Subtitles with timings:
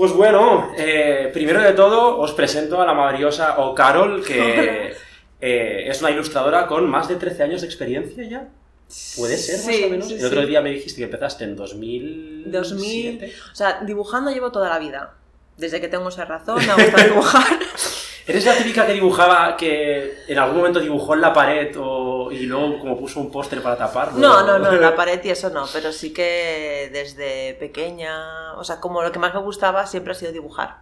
[0.00, 4.94] Pues bueno, eh, primero de todo os presento a la maravillosa O Carol, que
[5.42, 8.48] eh, es una ilustradora con más de 13 años de experiencia ya.
[9.18, 10.08] Puede ser, más Sí, o menos.
[10.08, 10.46] sí, El otro sí.
[10.46, 12.44] día me dijiste que empezaste en 2000.
[12.50, 13.30] 2000.
[13.52, 15.16] O sea, dibujando llevo toda la vida.
[15.58, 17.58] Desde que tengo esa razón, me gusta dibujar.
[18.30, 22.46] ¿Eres la típica que dibujaba, que en algún momento dibujó en la pared o, y
[22.46, 24.18] luego como puso un póster para taparlo?
[24.18, 28.78] No, no, no, la pared y eso no, pero sí que desde pequeña, o sea,
[28.80, 30.76] como lo que más me gustaba siempre ha sido dibujar,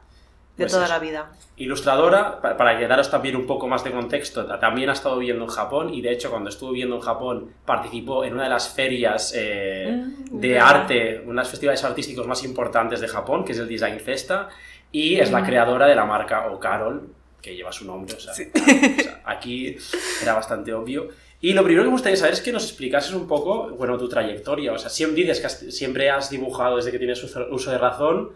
[0.58, 0.92] de Pues toda eso.
[0.92, 1.30] la vida.
[1.56, 5.16] Ilustradora, pa- para que daros también un poco más de contexto, ta- también ha estado
[5.18, 8.50] viviendo en Japón y de hecho cuando estuvo viviendo en Japón participó en una de
[8.50, 13.44] las ferias eh, Mm, de arte, uno de los festivales artísticos más importantes de Japón,
[13.44, 14.48] que es el Design Festa,
[14.92, 15.46] y es la Mm.
[15.46, 17.08] creadora de la marca O Carol,
[17.42, 18.50] que lleva su nombre, o sea, Sí.
[18.54, 19.76] o sea, aquí
[20.22, 21.08] era bastante obvio.
[21.40, 24.08] Y lo primero que me gustaría saber es que nos explicases un poco, bueno, tu
[24.08, 24.72] trayectoria.
[24.72, 28.30] O sea, siempre dices que has- siempre has dibujado desde que tienes uso, de razón,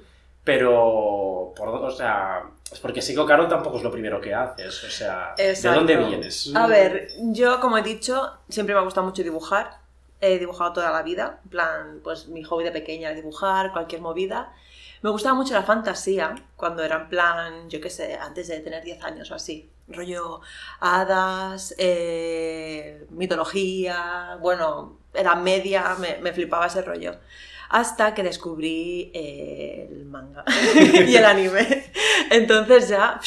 [0.44, 4.34] pero, por, o sea, es porque sé que O Carol tampoco es lo primero que
[4.34, 4.84] haces.
[4.84, 5.78] O sea, ¿de Exacto.
[5.78, 6.52] dónde vienes?
[6.54, 9.78] A ver, yo como he dicho, siempre me ha gustado mucho dibujar.
[10.20, 11.40] He dibujado toda la vida.
[11.44, 14.52] En plan, pues mi hobby de pequeña era dibujar, cualquier movida.
[15.02, 18.84] Me gustaba mucho la fantasía, cuando era en plan, yo qué sé, antes de tener
[18.84, 19.68] 10 años o así.
[19.88, 20.40] Rollo
[20.78, 27.16] hadas, eh, mitología, bueno, era media, me, me flipaba ese rollo.
[27.70, 30.44] Hasta que descubrí eh, el manga
[31.06, 31.90] y el anime.
[32.30, 33.18] Entonces ya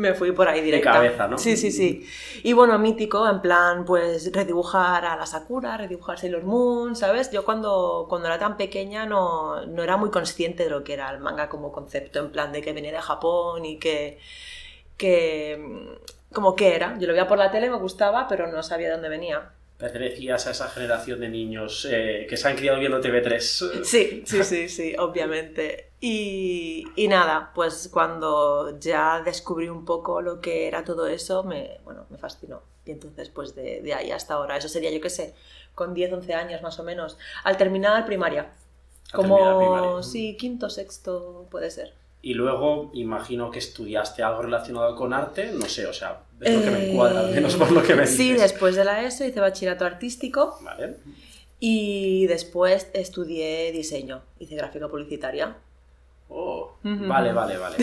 [0.00, 0.92] me fui por ahí directa.
[0.92, 1.38] cabeza, ¿no?
[1.38, 2.06] Sí, sí, sí.
[2.42, 7.30] Y bueno, mítico, en plan, pues redibujar a la Sakura, redibujar Sailor Moon, ¿sabes?
[7.30, 11.10] Yo cuando, cuando era tan pequeña no, no era muy consciente de lo que era
[11.10, 14.18] el manga como concepto, en plan de que venía de Japón y que,
[14.96, 16.96] que mm, como que era.
[16.98, 19.52] Yo lo veía por la tele, me gustaba, pero no sabía de dónde venía.
[19.76, 23.84] Pertenecías a esa generación de niños eh, que se han criado viendo TV3.
[23.84, 25.89] Sí, sí, sí, sí, obviamente.
[26.00, 31.78] Y, y nada, pues cuando ya descubrí un poco lo que era todo eso, me,
[31.84, 32.62] bueno, me fascinó.
[32.86, 35.34] Y entonces, pues de, de ahí hasta ahora, eso sería, yo qué sé,
[35.74, 38.50] con 10, 11 años más o menos, al terminar primaria.
[39.12, 40.02] Terminar Como, primaria.
[40.02, 41.92] sí, quinto, sexto, puede ser.
[42.22, 46.62] Y luego imagino que estudiaste algo relacionado con arte, no sé, o sea, es lo
[46.62, 48.16] que me Eh, encuadra, al menos por lo que me dices.
[48.16, 50.96] Sí, después de la ESO hice bachillerato artístico Vale.
[51.58, 55.56] y después estudié diseño, hice gráfica publicitaria.
[56.32, 57.76] Oh, vale, vale, vale.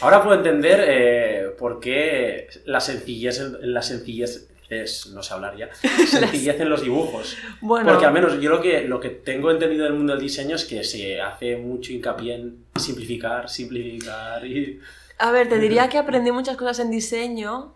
[0.00, 5.54] Ahora puedo entender eh, por qué la sencillez, en- la sencillez es, no sé hablar
[5.56, 5.68] ya,
[6.06, 7.36] sencillez en los dibujos.
[7.60, 10.56] Bueno, Porque al menos yo lo que, lo que tengo entendido del mundo del diseño
[10.56, 14.80] es que se hace mucho hincapié en simplificar, simplificar y...
[15.18, 17.74] A ver, te diría que aprendí muchas cosas en diseño,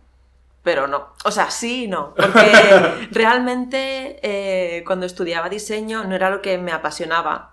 [0.64, 1.12] pero no.
[1.25, 2.14] O sea, sí y no.
[2.16, 2.50] Porque
[3.12, 7.53] realmente eh, cuando estudiaba diseño no era lo que me apasionaba.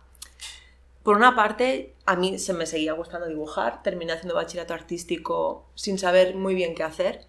[1.03, 5.97] Por una parte, a mí se me seguía gustando dibujar, terminé haciendo bachillerato artístico sin
[5.97, 7.25] saber muy bien qué hacer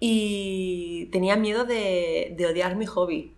[0.00, 3.34] y tenía miedo de, de odiar mi hobby.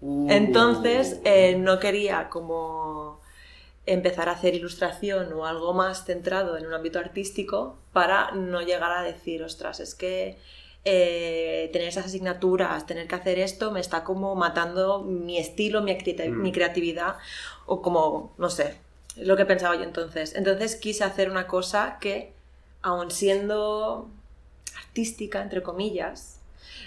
[0.00, 3.20] Uh, Entonces, eh, no quería como
[3.86, 8.92] empezar a hacer ilustración o algo más centrado en un ámbito artístico para no llegar
[8.92, 10.36] a decir, ostras, es que
[10.84, 15.92] eh, tener esas asignaturas, tener que hacer esto, me está como matando mi estilo, mi,
[15.94, 16.42] Mm.
[16.42, 17.16] mi creatividad,
[17.66, 18.76] o como, no sé,
[19.18, 20.34] lo que pensaba yo entonces.
[20.34, 22.32] Entonces quise hacer una cosa que,
[22.82, 24.10] aun siendo
[24.76, 26.40] artística, entre comillas,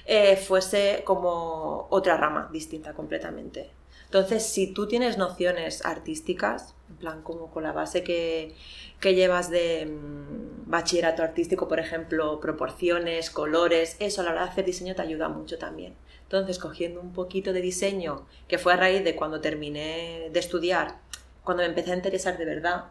[0.06, 3.70] eh, fuese como otra rama distinta completamente.
[4.06, 8.54] Entonces, si tú tienes nociones artísticas, en plan como con la base que,
[9.00, 14.50] que llevas de mm, bachillerato artístico, por ejemplo, proporciones, colores, eso a la hora de
[14.50, 15.96] hacer diseño te ayuda mucho también.
[16.24, 20.98] Entonces, cogiendo un poquito de diseño, que fue a raíz de cuando terminé de estudiar,
[21.44, 22.86] cuando me empecé a interesar de verdad,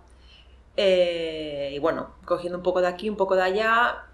[0.77, 4.05] eh, y bueno, cogiendo un poco de aquí, un poco de allá,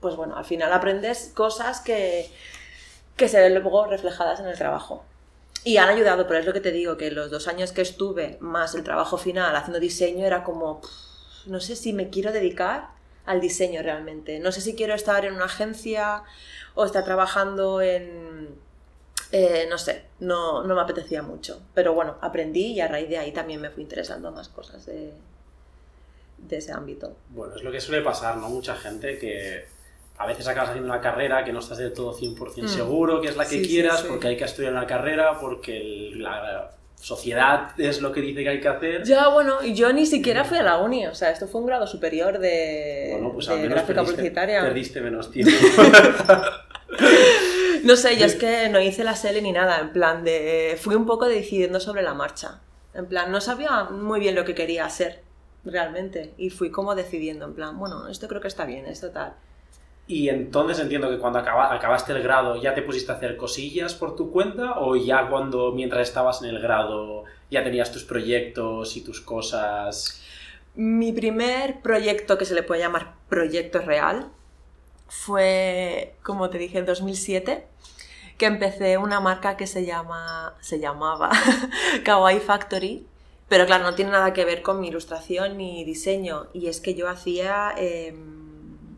[0.00, 2.30] pues bueno, al final aprendes cosas que,
[3.16, 5.04] que se ven luego reflejadas en el trabajo.
[5.64, 8.36] Y han ayudado, pero es lo que te digo, que los dos años que estuve,
[8.40, 10.82] más el trabajo final haciendo diseño, era como,
[11.46, 12.88] no sé si me quiero dedicar
[13.24, 14.40] al diseño realmente.
[14.40, 16.22] No sé si quiero estar en una agencia
[16.74, 18.62] o estar trabajando en...
[19.36, 21.60] eh, no sé, no, no me apetecía mucho.
[21.74, 25.12] Pero bueno, aprendí y a raíz de ahí también me fui interesando más cosas de,
[26.38, 27.16] de ese ámbito.
[27.30, 28.48] Bueno, es lo que suele pasar, ¿no?
[28.48, 29.64] Mucha gente que
[30.18, 32.68] a veces acabas haciendo una carrera que no estás del todo 100% Mm.
[32.68, 34.06] seguro que es la que Sí, sí, quieras, sí.
[34.08, 38.48] porque hay que estudiar una carrera, porque el- la sociedad es lo que dice que
[38.50, 39.02] hay que hacer.
[39.04, 41.66] Ya, bueno, y yo ni siquiera fui a la uni, o sea, esto fue un
[41.66, 44.60] grado superior de, Bueno, pues de al menos gráfica perdiste, publicitaria.
[44.62, 45.52] perdiste menos tiempo.
[47.88, 50.78] No sé, yo es que no hice la SELE ni nada, en plan de...
[50.80, 52.60] Fui un poco decidiendo sobre la marcha.
[52.94, 55.22] En plan, no sabía muy bien lo que quería hacer.
[55.64, 56.34] realmente.
[56.36, 59.32] Y fui como decidiendo, en plan, bueno, esto creo que está bien, esto tal.
[60.06, 63.94] Y entonces entiendo que cuando acaba- acabaste el grado ya te pusiste a hacer cosillas
[63.94, 68.96] por tu cuenta o ya cuando mientras estabas en el grado ya tenías tus proyectos
[68.98, 70.20] y tus cosas.
[70.74, 74.28] Mi primer proyecto, que se le puede llamar proyecto real,
[75.08, 77.66] fue, como te dije, en 2007,
[78.38, 81.30] que empecé una marca que se, llama, se llamaba
[82.04, 83.06] Kawaii Factory,
[83.48, 86.94] pero claro, no tiene nada que ver con mi ilustración ni diseño, y es que
[86.94, 88.43] yo hacía em,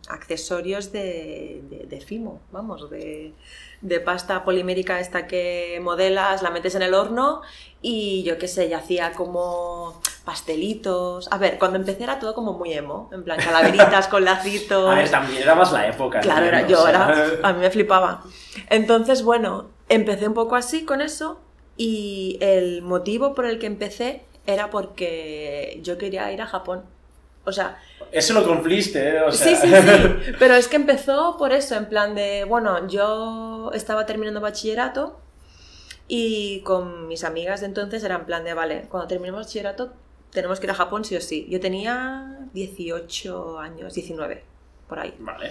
[0.08, 3.32] accesorios de, de- de Fimo, vamos, de,
[3.80, 7.42] de pasta polimérica esta que modelas, la metes en el horno
[7.82, 11.28] y yo qué sé, ya hacía como pastelitos.
[11.30, 14.90] A ver, cuando empecé era todo como muy emo, en plan calaveritas con lacitos.
[14.92, 16.20] A ver, también era más la época.
[16.20, 18.22] Claro, era, yo era, a mí me flipaba.
[18.70, 21.40] Entonces, bueno, empecé un poco así con eso
[21.76, 26.84] y el motivo por el que empecé era porque yo quería ir a Japón.
[27.46, 27.78] O sea,
[28.10, 29.22] Eso lo cumpliste, ¿eh?
[29.22, 32.88] O sea, sí, sí, sí, pero es que empezó por eso, en plan de, bueno,
[32.88, 35.20] yo estaba terminando bachillerato
[36.08, 39.92] y con mis amigas de entonces era en plan de, vale, cuando terminemos bachillerato
[40.30, 41.46] tenemos que ir a Japón sí o sí.
[41.48, 44.44] Yo tenía 18 años, 19,
[44.88, 45.14] por ahí.
[45.18, 45.50] Vale.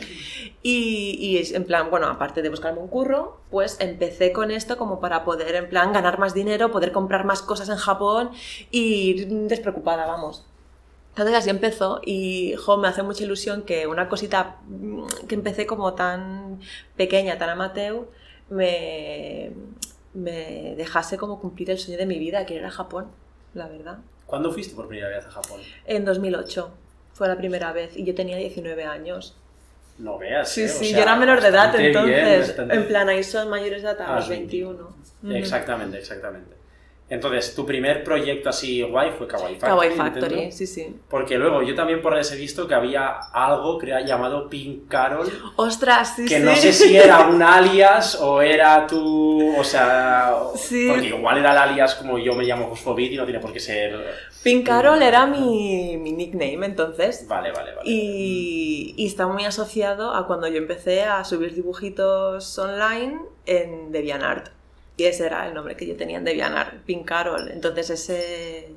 [0.62, 5.00] Y, y en plan, bueno, aparte de buscarme un curro, pues empecé con esto como
[5.00, 8.31] para poder, en plan, ganar más dinero, poder comprar más cosas en Japón
[8.69, 10.45] y ir despreocupada, vamos.
[11.15, 15.65] Entonces así empezó y jo, me hace mucha ilusión que una cosita mm, que empecé
[15.65, 16.59] como tan
[16.97, 18.06] pequeña, tan amateur,
[18.50, 19.51] me,
[20.13, 23.07] me dejase como cumplir el sueño de mi vida, que era Japón,
[23.53, 24.00] la verdad.
[24.25, 25.62] ¿Cuándo fuiste por primera vez a Japón?
[25.85, 26.69] En 2008
[27.13, 29.38] fue la primera vez y yo tenía 19 años.
[29.97, 30.50] No veas.
[30.50, 30.65] Sí, ¿eh?
[30.65, 32.47] O sí, sea, yo era menor de edad bien, entonces.
[32.47, 34.89] bastante- En plan, ahí son mayores de edad a A los los 21.
[35.23, 35.31] Ujú.
[35.31, 36.55] Exactamente, exactamente.
[37.07, 39.69] Entonces, tu primer proyecto así guay fue Kawaii Factory.
[39.69, 40.96] Kawaii Factory, sí, sí.
[41.07, 46.16] Porque luego yo también por he visto que había algo crea- llamado Pink Carol, Ostras,
[46.16, 46.44] sí, que sí.
[46.44, 49.56] no sé si era un alias o era tu...
[49.56, 50.34] O sea...
[50.56, 50.88] Sí.
[50.90, 53.60] Porque igual era el alias como yo me llamo Fosfobit y no tiene por qué
[53.60, 53.96] ser...
[54.44, 57.28] Pink Carol era mi, mi nickname entonces.
[57.28, 57.81] Vale, vale, vale.
[57.90, 64.50] Y, y está muy asociado a cuando yo empecé a subir dibujitos online en DeviantArt.
[64.97, 67.50] Y ese era el nombre que yo tenía en DeviantArt, Pink Carol.
[67.51, 68.69] Entonces ese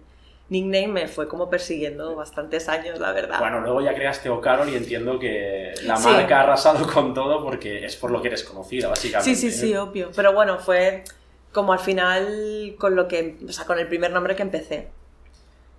[0.49, 3.39] nickname me fue como persiguiendo bastantes años, la verdad.
[3.39, 6.05] Bueno, luego ya creaste O Carol y entiendo que la Sí.
[6.09, 9.35] marca ha arrasado con todo porque es por lo que eres conocida, básicamente.
[9.35, 10.11] Sí, sí, sí, obvio.
[10.17, 11.05] Pero bueno, fue
[11.53, 14.89] como al final con lo que, o sea, con el primer nombre que empecé.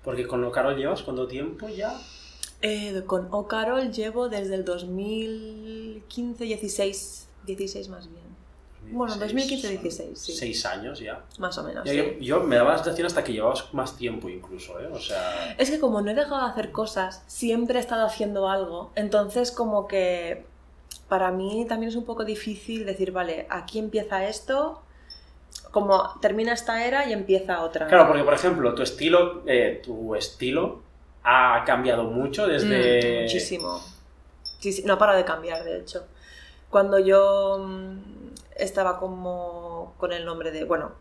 [0.03, 1.93] Porque con O Carol llevas cuánto tiempo ya?
[2.61, 8.28] Eh, con O Carol llevo desde el 2015, 16, 16 más bien.
[8.91, 10.33] Bueno, 2015-16, sí.
[10.33, 11.23] Seis años ya.
[11.37, 11.85] Más o menos.
[11.85, 11.97] Ya, sí.
[11.97, 14.87] yo, yo me daba la sensación hasta que llevabas más tiempo incluso, ¿eh?
[14.91, 15.55] O sea...
[15.57, 18.91] Es que como no he dejado de hacer cosas, siempre he estado haciendo algo.
[18.95, 20.45] Entonces como que
[21.07, 24.81] para mí también es un poco difícil decir, vale, aquí empieza esto,
[25.71, 27.87] como termina esta era y empieza otra.
[27.87, 30.81] Claro, porque por ejemplo, tu estilo, eh, tu estilo
[31.23, 33.19] ha cambiado mucho desde...
[33.19, 33.79] Mm, muchísimo.
[34.59, 36.05] Sí, sí, no ha parado de cambiar, de hecho.
[36.69, 38.18] Cuando yo mm,
[38.59, 40.91] estaba como con el nombre de, bueno,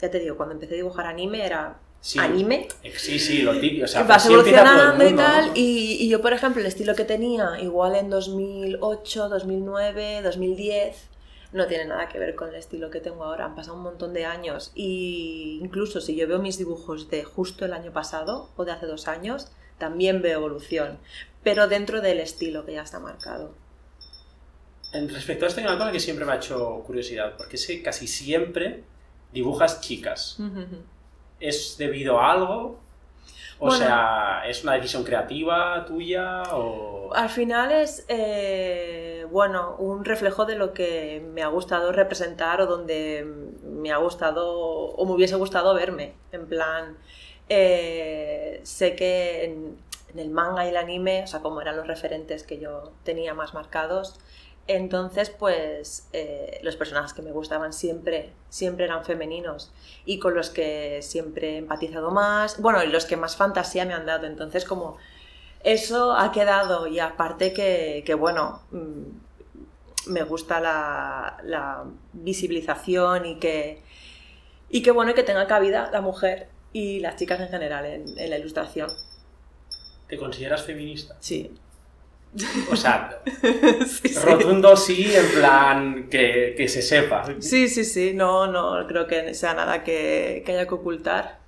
[0.00, 2.68] ya te digo, cuando empecé a dibujar anime era Sí, anime.
[2.84, 3.84] eh, Sí, sí, lo típico.
[3.86, 5.52] O sea, vas evolucionando y tal, ¿no?
[5.56, 11.08] y, y yo, por ejemplo, el estilo que tenía, igual en 2008, 2009, 2010,
[11.52, 13.46] no tiene nada que ver con el estilo que tengo ahora.
[13.46, 17.64] Han pasado un montón de años y incluso si yo veo mis dibujos de justo
[17.64, 20.98] el año pasado o de hace dos años, también veo evolución,
[21.42, 23.52] pero dentro del estilo que ya está marcado.
[25.12, 27.82] Respecto a esto hay una cosa que siempre me ha hecho curiosidad, porque es que
[27.82, 28.84] casi siempre
[29.32, 30.38] dibujas chicas.
[31.40, 32.80] ¿Es debido a algo?
[33.58, 33.76] O Bueno.
[33.84, 36.42] sea, ¿es una decisión creativa tuya?
[36.52, 37.10] O...
[37.14, 42.66] Al final es, eh, bueno, un reflejo de lo que me ha gustado representar o
[42.66, 43.26] donde
[43.64, 46.12] me ha gustado o me hubiese gustado verme.
[46.32, 46.98] En plan,
[47.48, 49.78] eh, sé que en,
[50.12, 53.32] en el manga y el anime, o sea, como eran los referentes que yo tenía
[53.32, 54.16] más marcados,
[54.68, 59.72] entonces, pues eh, los personajes que me gustaban siempre, siempre eran femeninos
[60.04, 63.94] y con los que siempre he empatizado más, bueno, y los que más fantasía me
[63.94, 64.26] han dado.
[64.26, 64.96] Entonces, como
[65.62, 73.38] eso ha quedado y aparte que, que, bueno, mm, me gusta la, la visibilización y
[73.38, 73.82] que,
[74.68, 78.30] y que, bueno, que tenga cabida la mujer y las chicas en general en, en
[78.30, 78.90] la ilustración.
[80.08, 81.16] ¿Te consideras feminista?
[81.20, 81.52] Sí.
[82.70, 83.20] O sea,
[83.86, 87.24] sí, rotundo sí, en plan que, que se sepa.
[87.40, 91.38] Sí, sí, sí, no, no creo que sea nada que, que haya que ocultar.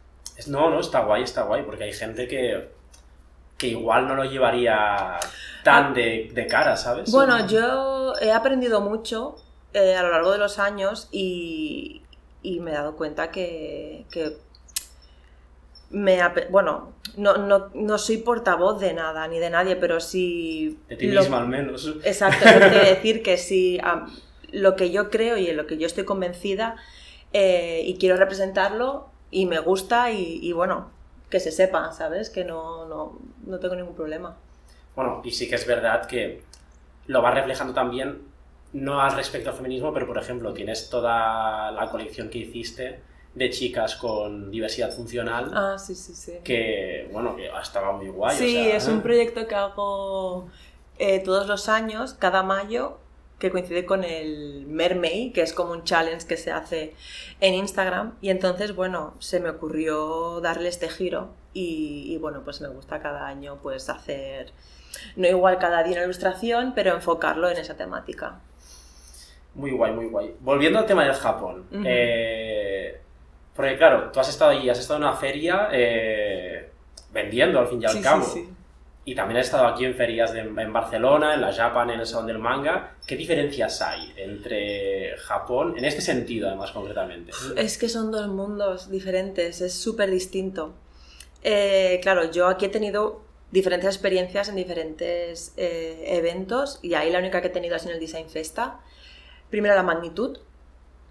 [0.46, 2.68] No, no, está guay, está guay, porque hay gente que,
[3.56, 5.18] que igual no lo llevaría
[5.64, 7.10] tan de, de cara, ¿sabes?
[7.10, 9.36] Bueno, yo he aprendido mucho
[9.74, 12.02] eh, a lo largo de los años y,
[12.42, 14.36] y me he dado cuenta que, que
[15.90, 20.78] me bueno, no, no, no soy portavoz de nada ni de nadie, pero sí...
[20.88, 21.94] De ti lo- misma al menos.
[22.04, 24.10] Exacto, quiere decir que am,
[24.52, 26.76] lo que yo creo y en lo que yo estoy convencida
[27.32, 30.90] eh, y quiero representarlo y me gusta y, y bueno,
[31.30, 32.30] que se sepa, ¿sabes?
[32.30, 34.36] Que no, no, no tengo ningún problema.
[34.94, 36.42] Bueno, y sí que es verdad que
[37.06, 38.22] lo va reflejando también,
[38.72, 43.00] no al respecto al feminismo, pero por ejemplo, tienes toda la colección que hiciste
[43.34, 46.32] de chicas con diversidad funcional, Ah, sí, sí, sí.
[46.44, 48.34] que, bueno, que estaba muy guay.
[48.34, 50.48] o Sí, sea, es un proyecto que hago
[50.98, 52.98] eh, todos los años, cada mayo,
[53.38, 56.94] que coincide con el Mermay, que es como un challenge que se hace
[57.40, 58.14] en Instagram.
[58.20, 62.98] Y entonces, bueno, se me ocurrió darle este giro y, y, bueno, pues me gusta
[63.00, 64.50] cada año pues hacer,
[65.14, 68.40] no igual cada día una ilustración, pero enfocarlo en esa temática.
[69.54, 70.34] Muy guay, muy guay.
[70.40, 71.64] Volviendo al tema del Japón.
[71.84, 73.00] Eh,
[73.58, 76.70] porque claro, tú has estado allí, has estado en una feria eh,
[77.12, 78.22] vendiendo al fin y al Sí, sí, cabo.
[78.24, 78.48] sí.
[79.04, 82.06] Y también has estado aquí en ferias de- en Barcelona, en la Japan, en el
[82.06, 82.94] Salón del Manga.
[83.04, 87.32] ¿Qué diferencias hay entre Japón, en este sentido además concretamente?
[87.56, 90.74] Es que son dos mundos diferentes, es súper distinto.
[91.42, 97.18] Eh, claro, yo aquí he tenido diferentes experiencias en diferentes eh, eventos y ahí la
[97.18, 98.80] única que he tenido es en el Design Festa.
[99.50, 100.38] Primero la magnitud,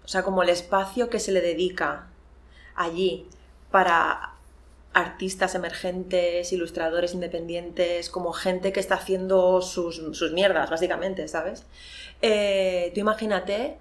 [0.04, 2.07] o sea, como el espacio que se le dedica
[2.78, 3.26] allí
[3.70, 4.34] para
[4.94, 11.64] artistas emergentes, ilustradores independientes, como gente que está haciendo sus, sus mierdas, básicamente, ¿sabes?
[12.22, 13.76] Eh, tú imagínate,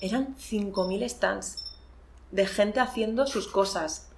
[0.00, 1.64] eran 5.000 stands
[2.30, 4.10] de gente haciendo sus cosas.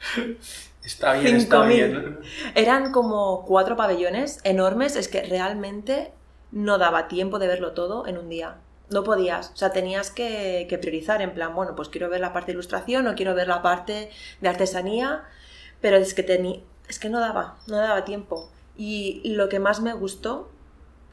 [0.84, 1.66] Está bien, está 5.000.
[1.68, 2.18] bien.
[2.54, 6.12] Eran como cuatro pabellones enormes, es que realmente
[6.50, 8.56] no daba tiempo de verlo todo en un día.
[8.90, 12.46] No podías, o sea, tenías que, priorizar en plan, bueno, pues quiero ver la parte
[12.46, 15.24] de ilustración o quiero ver la parte de artesanía,
[15.82, 18.50] pero es que, teni- es que no daba, no daba tiempo.
[18.76, 20.50] Y lo que más me gustó,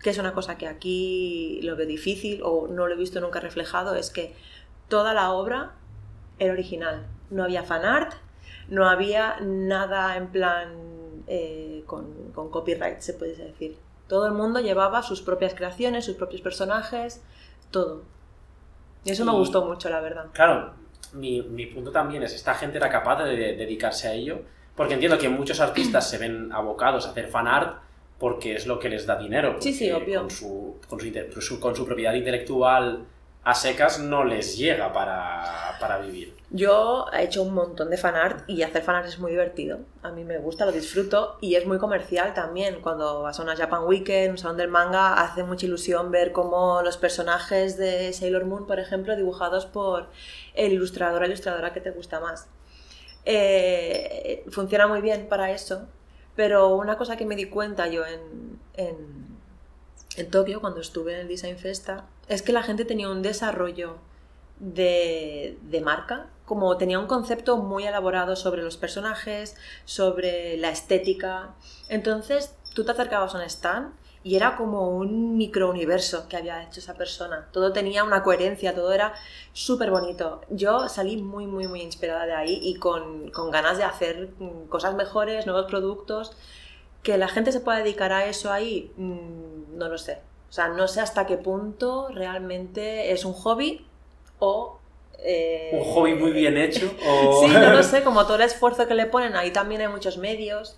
[0.02, 3.40] que es una cosa que aquí lo veo difícil o no lo he visto nunca
[3.42, 4.34] reflejado, es que
[4.88, 5.74] toda la obra
[6.40, 7.08] era original.
[7.30, 8.14] No había fanart,
[8.70, 10.70] no había nada en plan
[11.28, 13.78] eh, con, con copyright, se puede decir.
[14.08, 17.22] Todo el mundo llevaba sus propias creaciones, sus propios personajes,
[17.72, 18.04] todo.
[19.04, 20.28] Y eso me gustó mucho, la verdad.
[20.34, 20.74] Claro,
[21.14, 24.40] mi, mi punto también es, esta gente era capaz de, de dedicarse a ello,
[24.76, 27.82] porque entiendo que muchos artistas se ven abocados a hacer fanart
[28.18, 29.58] porque es lo que les da dinero.
[29.60, 30.22] Sí, sí, obvio.
[30.22, 31.00] Con su, con,
[31.42, 33.06] su- con su propiedad intelectual
[33.46, 36.36] a secas no les llega para, para vivir.
[36.50, 39.80] Yo he hecho un montón de fanart y hacer fanart es muy divertido.
[40.02, 42.82] A mí me gusta, lo disfruto y es muy comercial también.
[42.82, 46.82] Cuando vas a una Japan Weekend, un salón del manga, hace mucha ilusión ver cómo
[46.82, 50.08] los personajes de Sailor Moon, por ejemplo, dibujados por
[50.56, 52.48] el ilustrador o ilustradora que te gusta más.
[53.26, 55.88] Eh, funciona muy bien para eso,
[56.36, 59.38] pero una cosa que me di cuenta yo en, en,
[60.18, 63.98] en Tokio, cuando estuve en el Design Festa, es que la gente tenía un desarrollo
[64.60, 69.56] de, de marca, como tenía un concepto muy elaborado sobre los personajes,
[69.86, 71.56] sobre la estética.
[71.90, 73.94] Entonces tú te acercabas a un stand
[74.26, 77.48] y era como un microuniverso que había hecho esa persona.
[77.52, 79.14] Todo tenía una coherencia, todo era
[79.54, 80.42] súper bonito.
[80.50, 84.68] Yo salí muy, muy, muy inspirada de ahí y con, con ganas de hacer mm,
[84.68, 86.36] cosas mejores, nuevos productos.
[87.04, 90.22] Que la gente se pueda dedicar a eso ahí, mm, no lo sé.
[90.50, 93.86] O sea, no sé hasta qué punto realmente es un hobby
[94.40, 94.80] o...
[95.20, 97.42] eh, Un hobby muy bien hecho o...
[97.46, 100.18] Sí, no lo sé, como todo el esfuerzo que le ponen, ahí también hay muchos
[100.18, 100.78] medios.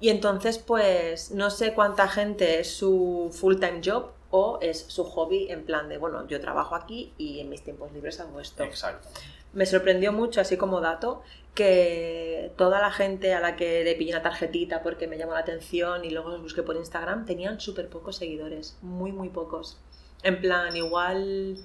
[0.00, 5.50] Y entonces, pues, no sé cuánta gente es su full-time job o es su hobby
[5.50, 8.62] en plan de, bueno, yo trabajo aquí y en mis tiempos libres hago esto.
[8.64, 9.08] Exacto.
[9.54, 11.22] Me sorprendió mucho, así como dato,
[11.56, 15.40] que toda la gente a la que le pillé una tarjetita porque me llamó la
[15.40, 19.80] atención y luego los busqué por Instagram tenían súper pocos seguidores, muy, muy pocos.
[20.22, 21.56] En plan, igual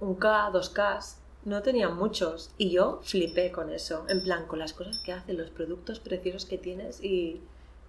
[0.00, 0.98] un K, dos K,
[1.44, 2.50] no tenían muchos.
[2.58, 6.46] Y yo flipé con eso, en plan, con las cosas que hacen, los productos preciosos
[6.46, 7.42] que tienes y,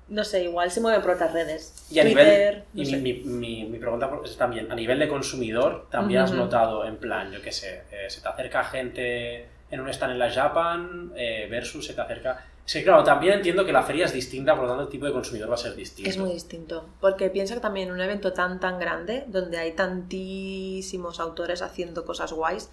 [0.10, 1.88] no sé, igual se mueven por otras redes.
[1.90, 5.08] Y a Twitter, nivel, no y mi, mi, mi pregunta es también, a nivel de
[5.08, 9.80] consumidor, ¿también has notado en plan, yo qué sé, eh, se te acerca gente en
[9.80, 12.46] un stand en la Japan eh, versus se te acerca...
[12.66, 15.06] Es que claro, también entiendo que la feria es distinta, por lo tanto el tipo
[15.06, 16.08] de consumidor va a ser distinto.
[16.08, 19.72] Es muy distinto, porque piensa que también en un evento tan tan grande, donde hay
[19.72, 22.70] tantísimos autores haciendo cosas guays,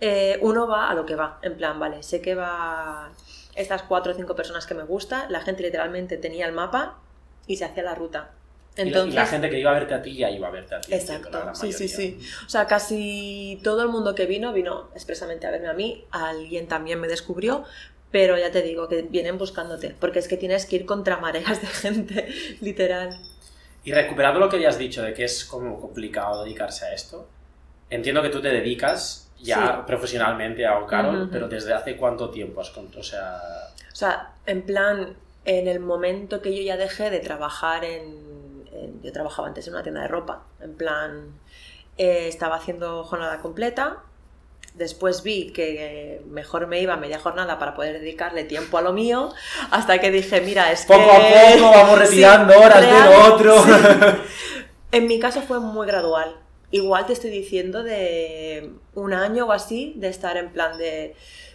[0.00, 3.10] eh, uno va a lo que va, en plan, vale, sé que va
[3.54, 6.98] estas cuatro o cinco personas que me gusta, la gente literalmente tenía el mapa
[7.46, 8.30] y se hacía la ruta.
[8.86, 10.50] Y la- Entonces, y la, gente que iba a verte a ti ya iba a
[10.50, 10.90] verte a ti.
[10.90, 12.18] la Exacto, sí, sí, sí.
[12.46, 16.04] O sea, casi todo el mundo que vino, vino expresamente a verme a mí.
[16.10, 17.64] Alguien también me descubrió,
[18.10, 21.60] pero ya te digo que vienen buscándote, porque es que tienes que ir contra mareas
[21.60, 22.28] de gente,
[22.60, 23.18] literal.
[23.84, 27.26] Y recuperando lo que habías dicho de que es como complicado dedicarse a esto,
[27.88, 29.82] entiendo que tú te dedicas ya Sí.
[29.86, 33.00] profesionalmente a Ocarol, pero ¿desde hace cuánto tiempo has contado?
[33.00, 33.40] O sea,
[33.90, 38.29] O sea, en plan, en el momento que yo ya dejé de trabajar en...
[39.02, 41.38] yo trabajaba antes en una tienda de ropa, en plan,
[41.98, 44.02] eh, estaba haciendo jornada completa,
[44.74, 48.92] después vi que mejor me iba a media jornada para poder dedicarle tiempo a lo
[48.92, 49.32] mío,
[49.70, 51.38] hasta que dije, mira, es poco que...
[51.38, 53.62] a poco vamos Sí, retirando horas de lo otro.
[53.64, 53.70] sí.
[54.92, 56.36] En mi caso fue muy gradual.
[56.72, 61.14] Igual te estoy diciendo de un año o así de estar en plan de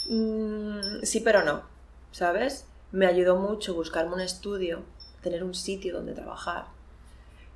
[0.10, 1.64] mm, sí pero no,
[2.12, 2.66] ¿sabes?
[2.92, 4.84] Me ayudó mucho buscarme un estudio,
[5.22, 6.66] tener un sitio donde trabajar.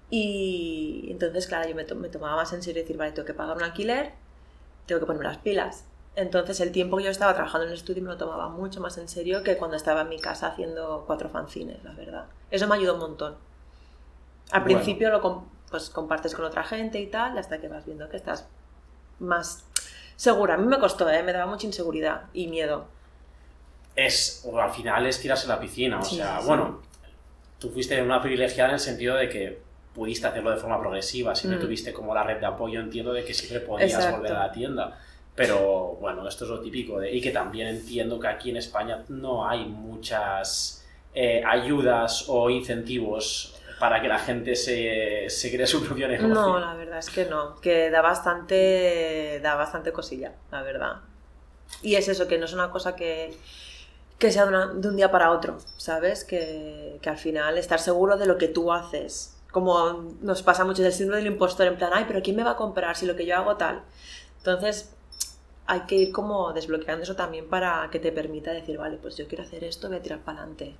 [0.10, 3.34] Y entonces, claro, yo me, to- me tomaba más en serio decir, vale, tengo que
[3.34, 4.14] pagar un alquiler,
[4.88, 5.86] tengo que ponerme las pilas.
[6.16, 8.98] Entonces el tiempo que yo estaba trabajando en el estudio me lo tomaba mucho más
[8.98, 12.26] en serio que cuando estaba en mi casa haciendo cuatro fanzines, la verdad.
[12.52, 13.38] Eso me ayudó un montón.
[14.52, 14.78] Al Bueno.
[14.80, 18.18] principio lo com- pues, compartes con otra gente y tal, hasta que vas viendo que
[18.18, 18.48] estás
[19.20, 19.64] más
[20.16, 20.56] segura.
[20.56, 21.22] A mí me costó, ¿eh?
[21.22, 22.88] me daba mucha inseguridad y miedo.
[23.96, 26.00] es, o al final es tirarse a la piscina.
[26.00, 26.48] O Sí, sea, sí.
[26.48, 26.82] bueno,
[27.60, 29.62] tú fuiste una privilegiada en el sentido de que
[30.00, 31.62] pudiste hacerlo de forma progresiva, siempre Mm.
[31.62, 34.18] tuviste como la red de apoyo, entiendo de que siempre podías Exacto.
[34.18, 34.98] volver a la tienda.
[35.36, 39.04] Pero bueno, esto es lo típico de, y que también entiendo que aquí en España
[39.10, 45.84] no hay muchas eh, ayudas o incentivos para que la gente se, se cree su
[45.86, 46.34] propio negocio.
[46.34, 50.98] No, la verdad es que no, que da bastante, da bastante cosilla, la verdad.
[51.82, 53.34] Y es eso, que no es una cosa que,
[54.18, 56.26] que sea de, una- de un día para otro, ¿sabes?
[56.26, 59.36] Que, que al final estar seguro de lo que tú haces.
[59.52, 62.52] Como nos pasa mucho del síndrome del impostor, en plan, ay, pero ¿quién me va
[62.52, 63.82] a comprar si lo que yo hago tal?
[64.38, 64.94] Entonces,
[65.66, 69.28] hay que ir como desbloqueando eso también para que te permita decir, vale, pues yo
[69.28, 70.76] quiero hacer esto, voy a tirar para adelante.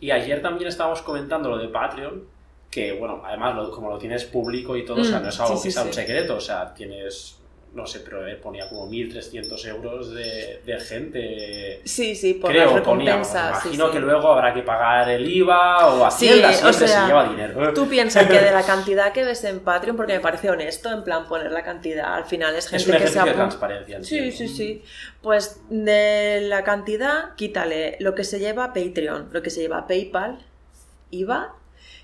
[0.00, 2.24] Y ayer también estábamos comentando lo de Patreon,
[2.70, 5.56] que bueno, además como lo tienes público y todo, o sea, Mm, no es algo
[5.56, 7.39] sí, que sí, sea un secreto, o sea, tienes,
[7.72, 11.80] no sé, pero ponía como 1.300 euros de, de gente.
[11.84, 13.62] Sí, sí, por Creo, las ponía, recompensas.
[13.62, 13.92] sí, imagino sí.
[13.92, 17.28] que luego habrá que pagar el IVA o Sí, Hacienda, o siempre sea, se lleva
[17.28, 17.72] dinero.
[17.72, 21.04] Tú piensas que de la cantidad que ves en Patreon, porque me parece honesto, en
[21.04, 24.02] plan poner la cantidad, al final es gente es un que se de transparencia.
[24.02, 24.82] Sí, sí, sí.
[25.22, 30.44] Pues de la cantidad, quítale lo que se lleva Patreon, lo que se lleva PayPal,
[31.10, 31.54] IVA,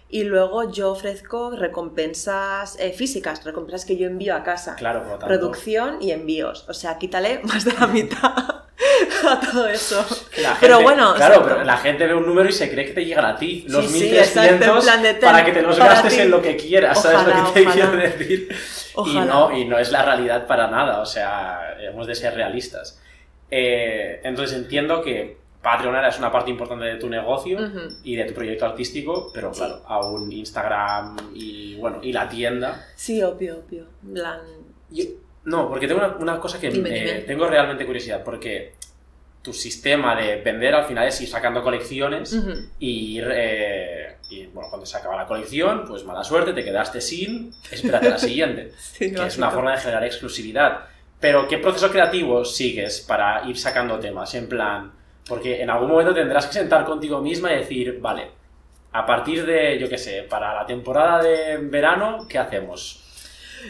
[0.09, 4.77] y luego yo ofrezco recompensas eh, físicas, recompensas que yo envío a casa.
[4.77, 5.27] Claro, por lo tanto.
[5.27, 6.65] Producción y envíos.
[6.69, 8.35] O sea, quítale más de la mitad
[9.29, 10.05] a todo eso.
[10.43, 12.93] la Pero gente- bueno, claro, pero la gente ve un número y se cree que
[12.93, 13.65] te llegan a ti.
[13.69, 16.21] Los Sí, sí, 1300 exacto, en plan de ten, para que te los gastes ti.
[16.21, 17.91] en lo que quieras, ¿sabes Ojalá, lo que te ojalá.
[17.91, 18.49] quiero decir?
[18.51, 18.57] Y
[18.95, 19.25] Ojalá.
[19.25, 23.01] no, y no es la realidad para nada, o sea, hemos de ser realistas.
[23.51, 27.89] Eh, entonces entiendo que Patreon ahora es una parte importante de tu negocio Ujú.
[28.05, 29.59] y de tu proyecto artístico, pero Sí.
[29.59, 32.87] claro, aún Instagram y bueno, y la tienda.
[32.95, 33.85] Sí, obvio, obvio.
[34.15, 34.39] Plan,
[34.91, 35.07] Yo-
[35.43, 37.19] no, porque tengo una, una cosa que Dime, eh, dime.
[37.23, 38.75] tengo realmente curiosidad, porque
[39.43, 42.53] tu sistema de vender al final es ir sacando colecciones ujú.
[42.79, 47.01] y, ir, eh, y, bueno, cuando se acaba la colección, pues mala suerte, te quedaste
[47.01, 48.71] sin, espérate la siguiente.
[48.79, 50.79] Sí, que es una forma de generar exclusividad.
[51.19, 54.33] Pero, ¿qué proceso creativo sigues para ir sacando temas?
[54.37, 54.93] En plan,
[55.29, 58.31] porque en algún momento tendrás que sentar contigo misma y decir, vale,
[58.93, 63.03] a partir de, yo qué sé, para la temporada de verano, ¿qué hacemos?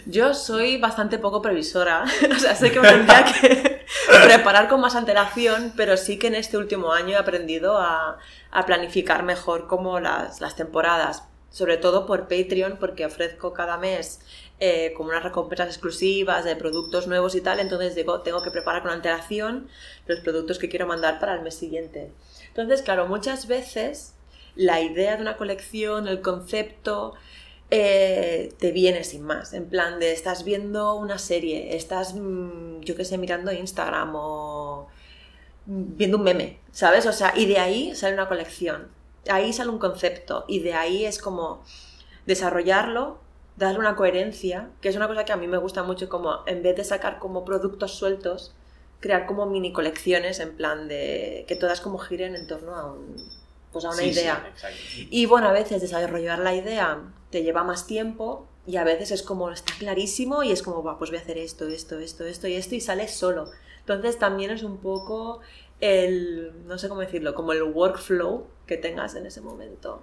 [0.05, 3.87] Yo soy bastante poco previsora, o sea, sé que me tendría que
[4.25, 8.19] preparar con más antelación, pero sí que en este último año he aprendido a,
[8.51, 14.21] a planificar mejor como las, las temporadas, sobre todo por Patreon, porque ofrezco cada mes
[14.59, 18.83] eh, como unas recompensas exclusivas de productos nuevos y tal, entonces digo, tengo que preparar
[18.83, 19.69] con antelación
[20.07, 22.11] los productos que quiero mandar para el mes siguiente.
[22.49, 24.15] Entonces, claro, muchas veces
[24.55, 27.15] la idea de una colección, el concepto,
[27.71, 29.53] eh, te viene sin más.
[29.53, 34.89] En plan de estás viendo una serie, estás, mm, yo qué sé, mirando Instagram o
[35.67, 37.07] mm, viendo un meme, ¿sabes?
[37.07, 38.89] O sea, y de ahí sale una colección,
[39.29, 41.65] ahí sale un concepto y de ahí es como
[42.27, 43.19] desarrollarlo,
[43.57, 46.63] darle una coherencia, que es una cosa que a mí me gusta mucho, como en
[46.63, 48.55] vez de sacar como productos sueltos,
[49.01, 53.17] crear como mini colecciones en plan de que todas como giren en torno a un
[53.73, 54.53] pues a una Sí, idea.
[55.11, 59.23] Y bueno, a veces desarrollar la idea te lleva más tiempo y a veces es
[59.23, 62.49] como está clarísimo y es como, va, pues voy a hacer esto, esto, esto, esto
[62.49, 63.51] y esto y sale solo.
[63.81, 65.41] Entonces también es un poco
[65.81, 70.03] el, no sé cómo decirlo, como el workflow que tengas en ese momento.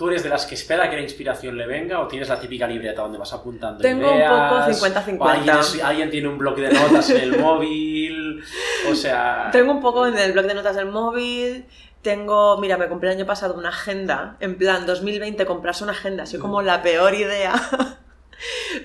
[0.00, 2.66] ¿Tú eres de las que espera que la inspiración le venga o tienes la típica
[2.66, 4.32] libreta donde vas apuntando Tengo ideas?
[4.32, 5.82] un poco o 50-50.
[5.84, 8.42] alguien, tiene un bloc de notas en el móvil,
[8.90, 9.48] o sea...
[9.52, 11.66] Tengo un poco en el blog de notas del móvil.
[12.00, 14.38] Tengo, mira, me compré el año pasado una agenda.
[14.40, 17.52] En plan, 2020 comprarse una agenda, así como la peor idea.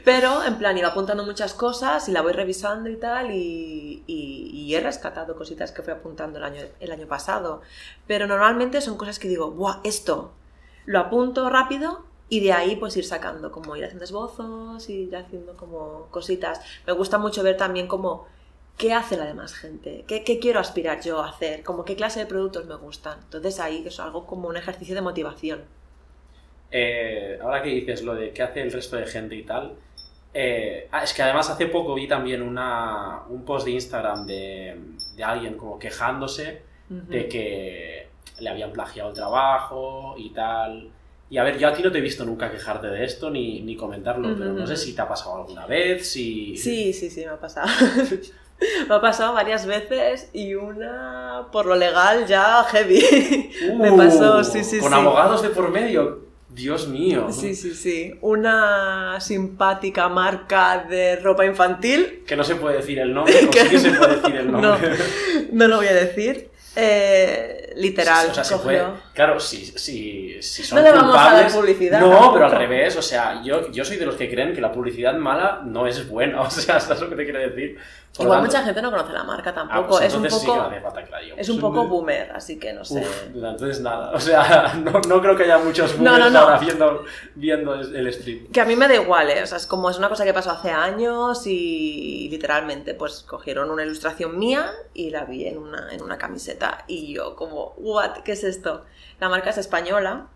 [0.04, 3.32] Pero, en plan, iba apuntando muchas cosas y la voy revisando y tal.
[3.32, 7.62] Y, y- y he rescatado cositas que fui apuntando el año, el año pasado.
[8.06, 9.78] Pero normalmente son cosas que digo, ¡buah!
[9.86, 10.34] Esto
[10.86, 15.56] lo apunto rápido y de ahí pues ir sacando, como ir haciendo esbozos, ir haciendo
[15.56, 16.62] como cositas.
[16.86, 18.28] Me gusta mucho ver también como
[18.78, 22.20] qué hace la demás gente, qué, qué quiero aspirar yo a hacer, como qué clase
[22.20, 23.20] de productos me gustan.
[23.24, 25.64] Entonces ahí es algo como un ejercicio de motivación.
[26.72, 29.76] Eh, ahora que dices lo de qué hace el resto de gente y tal,
[30.34, 34.78] eh, ah, es que además hace poco vi también una, un post de Instagram de,
[35.16, 38.05] de alguien como quejándose de que
[38.40, 40.90] le habían plagiado el trabajo y tal.
[41.30, 43.62] Y a ver, yo a ti no te he visto nunca quejarte de esto ni,
[43.62, 46.56] ni comentarlo, pero no sé si te ha pasado alguna vez, si...
[46.56, 47.68] Sí, sí, sí, me ha pasado.
[48.88, 53.50] me ha pasado varias veces y una por lo legal ya heavy.
[53.80, 54.96] me Uh, pasó, sí, sí, Con sí.
[54.98, 56.24] abogados de por medio.
[56.48, 57.28] Dios mío.
[57.32, 58.14] Sí, sí, sí.
[58.22, 63.62] Una simpática marca de ropa infantil Que no se puede decir el nombre, o Que
[63.64, 64.62] sí que se no, puede decir el no.
[64.62, 64.92] nombre.
[65.52, 66.50] no lo voy a decir.
[66.78, 68.84] Eh, literal, O sea, se puede.
[69.14, 72.34] Claro, si, si, si son No le vamos a dar culpables- publicidad No, tampoco.
[72.34, 72.96] pero al revés.
[72.98, 76.08] O sea, yo, yo soy de los que creen que la publicidad mala no es
[76.08, 76.42] buena.
[76.46, 77.78] O sea, ¿sabes lo que te quiero decir?
[78.16, 79.88] Por Igual mucha gente no conoce la marca Ah, tampoco.
[79.90, 83.02] pues es un entonces sí que poco, es un poco boomer, así que no sé.
[83.02, 84.12] Uf, entonces nada.
[84.12, 86.40] O sea, no, no creo que haya muchos No, boomers no, no.
[86.40, 87.04] ahora viendo,
[87.36, 88.48] viendo el stream.
[88.54, 89.44] Que a mí me da igual, ¿eh?
[89.44, 93.70] O sea, es como es una cosa que pasó hace años y literalmente pues cogieron
[93.70, 98.20] una ilustración mía y la vi en una, en una camiseta y yo como, what,
[98.24, 98.86] ¿qué es esto?
[99.20, 100.28] La marca es española,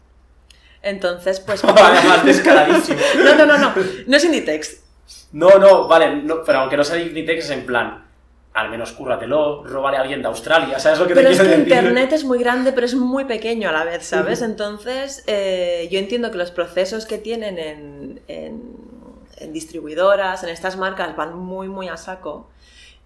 [0.81, 1.63] entonces pues...
[1.63, 2.99] Además, descaradísimo.
[3.23, 3.73] no, no, no, no,
[4.05, 4.83] no es Inditex.
[5.31, 8.05] No, no, vale, no, pero aunque no sea Dignitex es en plan,
[8.53, 11.43] al menos cúrratelo, róbale a alguien de Australia, ¿sabes lo que Pero te es que
[11.45, 11.73] quiero decir?
[11.77, 14.41] Internet es muy grande, pero es muy pequeño a la vez, ¿sabes?
[14.41, 18.89] Entonces, eh, yo entiendo que los procesos que tienen en, en-
[19.37, 22.49] en distribuidoras, en estas marcas, van muy, muy a saco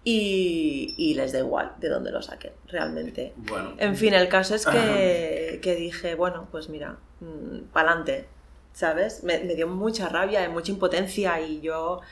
[0.02, 3.32] y, y les da igual de dónde lo saquen, realmente.
[3.36, 6.96] Bueno, En fin, el caso es que, que dije, bueno, pues mira,
[7.72, 8.26] pa'lante,
[8.74, 9.24] ¿sabes?
[9.24, 12.02] Me, me dio mucha rabia y mucha impotencia y yo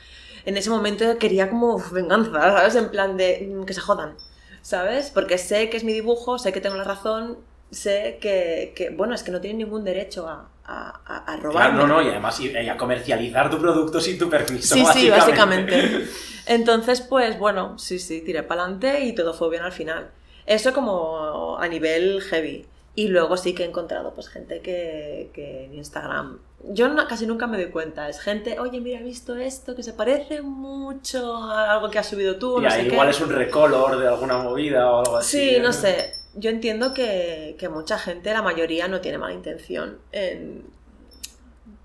[0.45, 2.75] en ese momento quería como venganza, ¿sabes?
[2.75, 4.15] En plan de mm, que se jodan,
[4.63, 5.11] ¿sabes?
[5.11, 7.37] Porque sé que es mi dibujo, sé que tengo la razón,
[7.71, 11.73] sé que, que, bueno, es que no tienen ningún derecho a, a, a- a claro,
[11.73, 15.09] no, no, y además y, y a comercializar tu producto sin tu permiso, Sí, sí,
[15.09, 15.75] básicamente.
[15.75, 16.05] básicamente.
[16.45, 20.11] Entonces, pues bueno, sí, sí, tiré para adelante y todo fue bien al final.
[20.45, 22.65] Eso como a nivel heavy.
[22.95, 26.39] Y luego sí que he encontrado pues gente que, que en Instagram...
[26.65, 28.07] Yo no- casi nunca me doy cuenta.
[28.07, 32.07] Es gente, oye, mira, he visto esto que se parece mucho a algo que has
[32.07, 32.93] subido tú, Y no sé qué.
[32.93, 35.37] igual es un recolor de alguna movida o algo así.
[35.37, 35.59] Sí, ¿eh?
[35.59, 36.13] no sé.
[36.35, 39.99] Yo entiendo que, que mucha gente, la mayoría, no tiene mala intención.
[40.11, 40.71] en-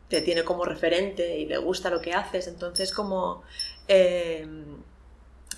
[0.09, 2.47] te tiene como referente y le gusta lo que haces.
[2.49, 3.43] Entonces, como
[3.89, 4.47] eh,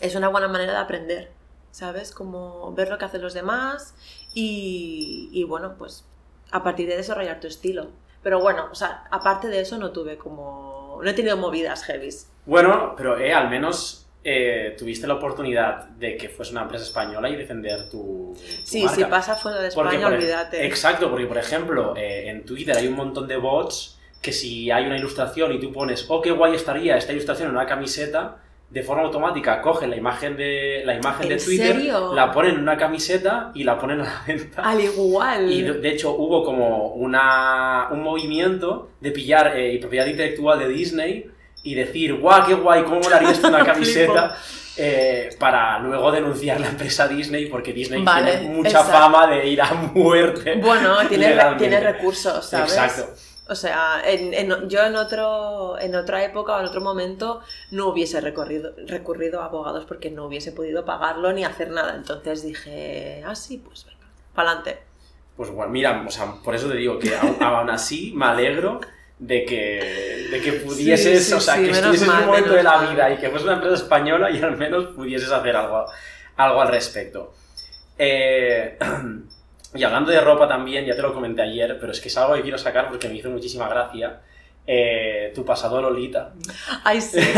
[0.01, 1.31] es una buena manera de aprender,
[1.71, 2.11] ¿sabes?
[2.11, 3.95] Como ver lo que hacen los demás
[4.35, 6.05] y, y, bueno, pues
[6.51, 7.91] a partir de desarrollar tu estilo.
[8.23, 11.01] Pero bueno, o sea, aparte de eso no tuve como...
[11.03, 12.31] No he tenido movidas heavies.
[12.45, 17.31] Bueno, pero eh, al menos eh, tuviste la oportunidad de que fuese una empresa española
[17.31, 18.97] y defender tu, tu Sí, marca.
[18.97, 20.67] si pasa fuera de España, por olvídate.
[20.67, 24.85] Exacto, porque por ejemplo, eh, en Twitter hay un montón de bots que si hay
[24.85, 28.37] una ilustración y tú pones, oh, qué guay estaría esta ilustración en una camiseta,
[28.71, 32.15] de forma automática cogen la imagen de, la imagen de ¿En Twitter, serio?
[32.15, 34.63] la ponen en una camiseta y la ponen a la venta.
[34.63, 35.51] Al igual.
[35.51, 40.69] Y de, de hecho hubo como una, un movimiento de pillar eh, propiedad intelectual de
[40.69, 41.31] Disney
[41.65, 44.37] y decir, guau, qué guay, cómo molaría esto una camiseta.
[44.77, 48.93] eh, para luego denunciar la empresa Disney porque Disney Vale, tiene mucha exacto.
[48.93, 50.55] fama de ir a muerte.
[50.63, 52.73] Bueno, tiene, tiene recursos, ¿sabes?
[52.73, 53.13] Exacto.
[53.51, 57.89] O sea, en, en- yo en, otro, en otra época o en otro momento no
[57.89, 61.97] hubiese recorrido, recurrido a abogados porque no hubiese podido pagarlo ni hacer nada.
[61.97, 64.79] Entonces dije, ah, sí, pues venga, para adelante.
[65.37, 67.37] Pues bueno, mira, o sea, por eso te digo que aún,
[67.71, 68.81] así me alegro
[69.19, 72.53] de que, de que pudieses, Sí, sí, o sea, sí, que estuvieses en un momento
[72.53, 72.89] de la mal.
[72.95, 75.87] vida y que fuese una empresa española y al menos pudieses hacer algo,
[76.37, 77.33] algo al respecto.
[77.99, 78.79] Eh,
[79.75, 82.35] y hablando de ropa también, ya te lo comenté ayer, pero es que es algo
[82.35, 84.21] que quiero sacar porque me hizo muchísima gracia.
[84.67, 86.33] Eh, tu pasado Lolita.
[86.85, 87.19] Ay, sí.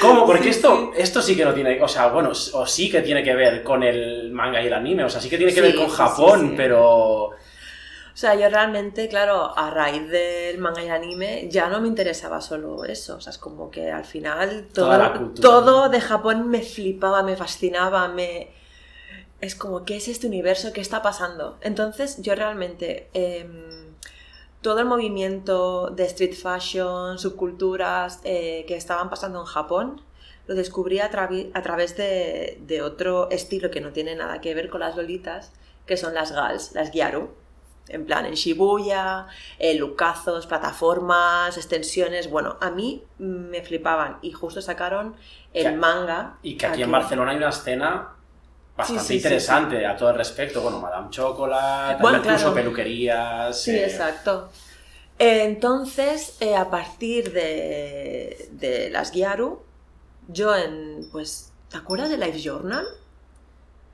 [0.00, 0.26] ¿Cómo?
[0.26, 3.22] Porque Sí, esto, esto sí que no tiene, o sea, bueno, o sí que tiene
[3.22, 5.66] que ver con el manga y el anime, o sea, sí que tiene que Sí,
[5.66, 7.30] ver con Japón, pero...
[7.30, 12.40] O sea, yo realmente, claro, a raíz del manga y anime ya no me interesaba
[12.40, 13.16] solo eso.
[13.16, 18.08] O sea, es como que al final todo, todo de Japón me flipaba, me fascinaba,
[18.08, 18.48] me...
[19.40, 20.72] Es como, ¿qué es este universo?
[20.72, 21.58] ¿Qué está pasando?
[21.60, 23.08] Entonces yo realmente...
[23.14, 23.86] em,
[24.62, 30.00] todo el movimiento de street fashion, subculturas eh, que estaban pasando en Japón,
[30.48, 34.68] lo descubrí a, a través de, de otro estilo que no tiene nada que ver
[34.68, 35.52] con las lolitas,
[35.86, 37.28] que son las gals, las gyaru.
[37.88, 39.28] En plan, en Shibuya,
[39.60, 42.28] eh, lucazos, plataformas, extensiones.
[42.28, 45.14] Bueno, a mí me flipaban y justo sacaron
[45.52, 46.38] el Que- manga.
[46.42, 48.15] Y que aquí en Barcelona hay una escena
[48.76, 50.60] bastante Sí, sí, sí, interesante a todo el respecto.
[50.60, 52.54] Bueno, Madame Chocolate, Bueno, incluso claro.
[52.54, 53.60] peluquerías.
[53.60, 54.50] Sí, eh, exacto.
[55.18, 59.60] Entonces, eh, a partir de, de las Gyaru,
[60.28, 62.84] yo en, pues, ¿te acuerdas de Life Journal?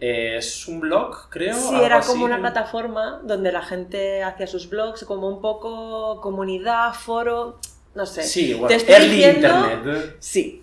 [0.04, 1.54] eh, es un blog, creo.
[1.54, 2.08] Sí, era así.
[2.08, 7.60] como una plataforma donde la gente hacía sus blogs, como un poco comunidad, foro,
[7.94, 8.24] no sé.
[8.24, 10.16] Sí, bueno, early diciendo- internet.
[10.18, 10.60] Sí.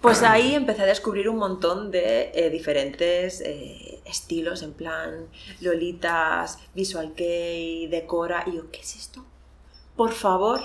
[0.00, 5.28] Pues ahí empecé a descubrir un montón de eh, diferentes eh, estilos, en plan
[5.60, 9.26] Lolitas, Visual Kei, Decora, y yo, ¿qué es esto?
[9.96, 10.62] Por favor.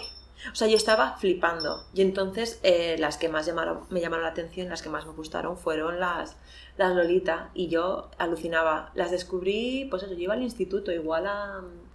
[0.51, 1.83] O sea, yo estaba flipando.
[1.93, 3.51] Y entonces eh, las que más
[3.89, 6.37] me llamaron la atención, las que más me gustaron fueron las,
[6.77, 7.49] las Lolita.
[7.53, 8.91] Y yo alucinaba.
[8.95, 11.89] Las descubrí, pues eso, yo iba al instituto, igual a mm,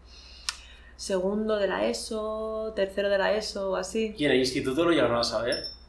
[0.97, 4.15] segundo de la ESO, tercero de la ESO, así.
[4.19, 5.80] Y en el instituto lo llegaron a saber.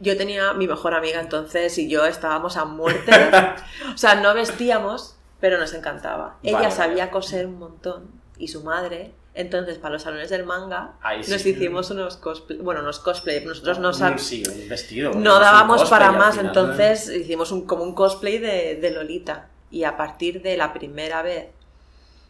[0.00, 3.12] Yo tenía mi mejor amiga entonces y yo estábamos a muerte.
[3.94, 6.38] O sea, no vestíamos, pero nos encantaba.
[6.42, 6.70] Ella Vale.
[6.70, 9.12] sabía coser un montón y su madre.
[9.34, 11.30] Entonces, para los salones del manga, sí.
[11.30, 12.58] nos hicimos unos cosplay.
[12.60, 13.44] Bueno, unos cosplay.
[13.44, 15.12] Nosotros no, Sí, un vestido.
[15.14, 16.36] no dábamos para más.
[16.36, 16.46] final.
[16.46, 19.48] Entonces, hicimos un, como un cosplay de, de Lolita.
[19.70, 21.48] Y a partir de la primera vez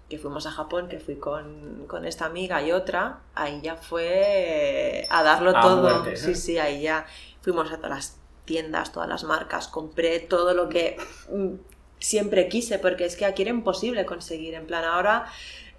[0.08, 5.06] que fuimos a Japón, que fui con, con esta amiga y otra, ahí ya fue
[5.10, 5.82] a darlo A todo.
[5.82, 6.16] muerte, ¿eh?
[6.16, 7.06] Sí, sí, ahí ya
[7.42, 10.98] fuimos a todas las tiendas, todas las marcas, compré todo lo que
[11.30, 11.54] mm,
[11.98, 14.54] siempre quise, porque es que aquí era imposible conseguir.
[14.54, 15.26] En plan, ahora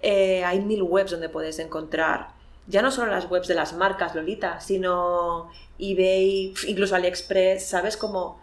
[0.02, 2.34] eh, hay mil webs donde puedes encontrar,
[2.66, 7.96] ya no solo las webs de las marcas Lolita, sino eBay, incluso AliExpress, ¿sabes?
[7.96, 8.40] Como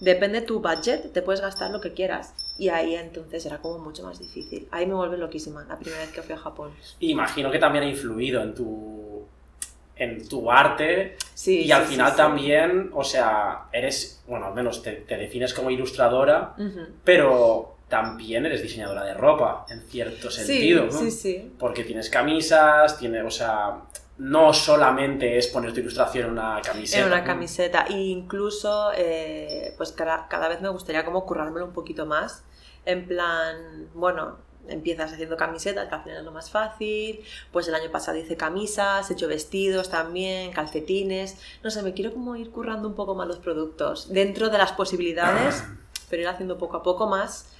[0.00, 2.34] depende tu budget, te puedes gastar lo que quieras.
[2.58, 4.66] Y ahí entonces era como mucho más difícil.
[4.70, 6.72] Ahí me vuelve loquísima la primera vez que fui a Japón.
[7.00, 9.24] Imagino que también ha influido en tu,
[9.96, 12.16] en tu arte Sí, y sí, al final sí.
[12.16, 16.54] también, o sea, eres, bueno, al menos te, te defines como ilustradora,
[17.04, 20.92] pero también eres diseñadora de ropa, en cierto sentido, ¿no?
[20.92, 21.52] Sí, sí, sí.
[21.58, 23.78] Porque tienes camisas, tienes, o sea,
[24.20, 27.00] no solamente es poner tu ilustración en una camiseta.
[27.00, 27.24] En una ¿no?
[27.24, 27.86] camiseta.
[27.88, 32.44] E incluso, eh, pues cada, cada vez me gustaría como currármelo un poquito más.
[32.84, 34.36] En plan, bueno,
[34.68, 37.20] empiezas haciendo camisetas, que al final es lo más fácil.
[37.50, 41.38] Pues el año pasado hice camisas, he hecho vestidos también, calcetines.
[41.64, 44.12] No sé, me quiero como ir currando un poco más los productos.
[44.12, 45.64] Dentro de las posibilidades,
[46.10, 47.54] pero ir haciendo poco a poco más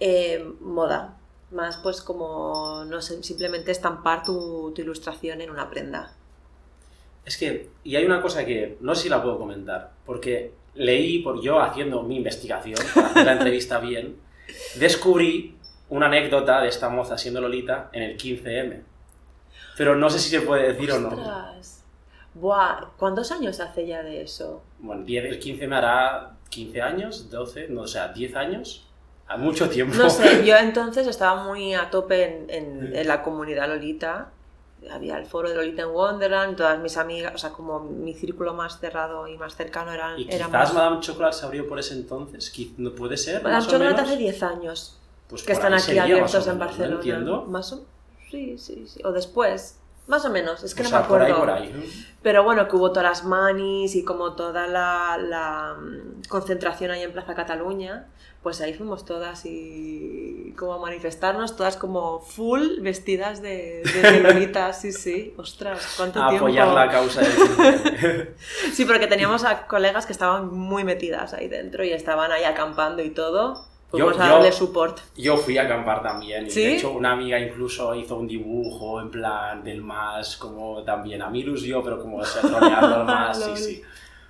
[0.00, 1.18] eh, moda.
[1.50, 6.14] Más pues como, no sé, simplemente estampar tu, tu ilustración en una prenda.
[7.24, 11.20] Es que, y hay una cosa que no sé si la puedo comentar, porque leí,
[11.20, 14.16] por yo haciendo mi investigación, para hacer la entrevista bien,
[14.76, 15.56] descubrí
[15.90, 18.82] una anécdota de esta moza siendo Lolita en el 15M.
[19.76, 21.10] Pero no sé si se puede decir o no.
[22.34, 24.62] Buah, ¿cuántos años hace ya de eso?
[24.78, 28.87] Bueno, 10 el 15 me hará 15 años, 12, no, o sea, 10 años.
[29.28, 29.94] A mucho tiempo.
[29.96, 34.30] No sé, yo entonces estaba muy a tope en, en- en la comunidad Lolita.
[34.90, 38.54] Había el foro de Lolita en Wonderland, todas mis amigas, o sea, como mi círculo
[38.54, 40.18] más cerrado y más cercano eran...
[40.18, 42.52] Y quizás Madame Chocolate se abrió por ese entonces.
[42.78, 43.42] ¿No puede ser?
[43.42, 46.58] Madame más Chocolate hace 10 años Pues que están aquí más abiertos en menos, ¿no?
[46.64, 46.94] Barcelona.
[46.94, 47.42] Entiendo.
[47.46, 47.84] Más o...
[48.30, 49.00] Sí, sí, sí.
[49.04, 49.80] O después.
[50.06, 51.54] Más o menos, es que O no sea, me por ahí, acuerdo.
[51.54, 52.12] por ahí.
[52.22, 57.02] Pero bueno, que hubo todas las manis y como toda la, la, mm, concentración ahí
[57.02, 58.06] en Plaza Cataluña,
[58.42, 64.20] pues ahí fuimos todas y como a manifestarnos, todas como full vestidas de, de,
[64.80, 65.34] sí, sí.
[65.36, 66.46] Ostras, cuánto A tiempo.
[66.46, 68.28] apoyar la causa del 15M.
[68.72, 73.02] Sí, porque teníamos a colegas que estaban muy metidas ahí dentro y estaban ahí acampando
[73.02, 73.66] y todo.
[73.90, 74.98] Fuimos Yo- a yo- darle support.
[75.16, 76.46] Yo fui a acampar también.
[76.46, 76.62] Y ¿Sí?
[76.62, 81.30] de hecho, una amiga incluso hizo un dibujo en plan del más, como también a
[81.30, 82.24] Milus yo, pero como o
[82.56, 83.82] al más, sí, sí.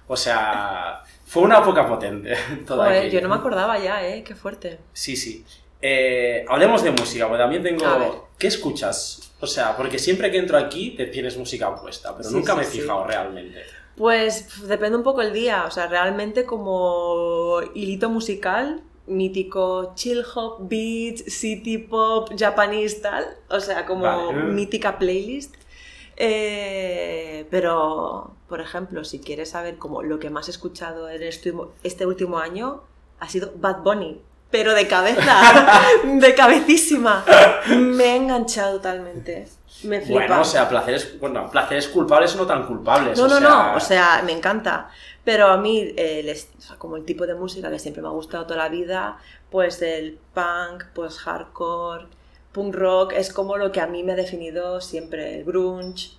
[0.07, 2.35] O sea, fue una época potente.
[2.67, 4.23] Toda Joder, yo no me acordaba ya, ¿eh?
[4.25, 4.79] Qué fuerte.
[4.93, 5.45] Sí, sí.
[5.81, 8.29] Eh, hablemos de música, porque también tengo...
[8.39, 9.33] ¿Qué escuchas?
[9.41, 12.59] O sea, porque siempre que entro aquí te tienes música puesta, pero Sí, nunca sí,
[12.59, 12.81] me he sí.
[12.81, 13.63] fijado realmente.
[13.97, 20.69] Pues depende un poco el día, o sea, realmente como hilito musical mítico chill hop,
[20.69, 24.33] beat, city pop, japanese tal, o sea, como Vale.
[24.53, 25.55] mítica playlist.
[26.17, 31.53] Eh, pero, por ejemplo, si quieres saber como lo que más he escuchado en este,
[31.83, 32.83] este último año,
[33.21, 34.23] ha sido Bad Bunny.
[34.51, 35.43] Pero de cabeza,
[36.05, 37.23] de cabecísima.
[37.69, 39.47] Me he enganchado totalmente.
[39.83, 40.21] Me flipa.
[40.21, 43.19] Bueno, o sea, placeres, bueno, placeres culpables o no tan culpables.
[43.19, 44.89] No, o no, sea, no, o sea, me encanta.
[45.23, 48.13] Pero a mí, eh, o sea, como el tipo de música que siempre me ha
[48.13, 49.19] gustado toda la vida,
[49.51, 52.07] pues el punk, pues hardcore,
[52.53, 56.13] punk rock, es como lo que a mí me ha definido siempre, el grunge.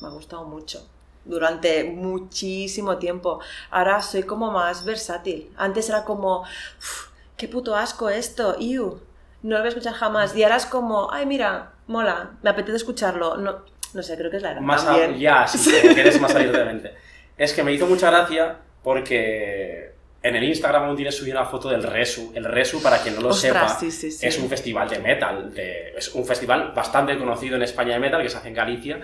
[0.00, 0.86] Me ha gustado mucho.
[1.24, 3.40] Durante muchísimo tiempo.
[3.70, 5.50] Ahora soy como más versátil.
[5.56, 9.00] Antes era como, "Uf, qué puto asco esto, iu,
[9.42, 10.36] no lo voy a escuchar jamás.
[10.36, 13.36] Y ahora es como, ay, mira, mola, me apetece escucharlo.
[13.36, 14.60] No, no sé, creo que es la edad.
[14.60, 16.94] Más a- ya, sí, que quieres más salir de mente.
[17.36, 21.68] Es que me hizo mucha gracia porque en el Instagram aún tienes subido una foto
[21.68, 22.32] del Resu.
[22.34, 24.26] El Resu, para quien no lo Ostras, sepa, sí, sí, sí.
[24.26, 25.52] es un festival de metal.
[25.52, 29.00] de- es un festival bastante conocido en España de metal que se hace en Galicia.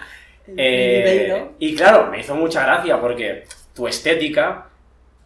[0.57, 4.67] Eh, y claro, me hizo mucha gracia porque tu estética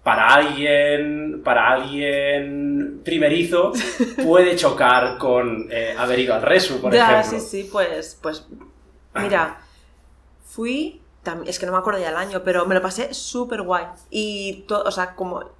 [0.03, 3.72] para alguien para alguien primerizo
[4.22, 7.38] puede chocar con eh, haber ido al Resu, por ya, ejemplo.
[7.38, 8.46] sí, sí, pues, pues,
[9.14, 9.59] mira,
[10.44, 11.03] fui,
[11.46, 13.87] es que no me acuerdo ya el año, pero me lo pasé súper guay.
[14.11, 15.50] Y, to- o sea, como,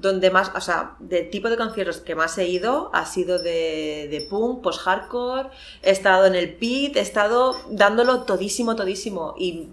[0.00, 4.08] donde más, o sea, del tipo de conciertos que más he ido ha sido de,
[4.10, 5.48] de punk, post-hardcore,
[5.82, 9.68] he estado en el pit, he estado dándolo todísimo, todísimo, y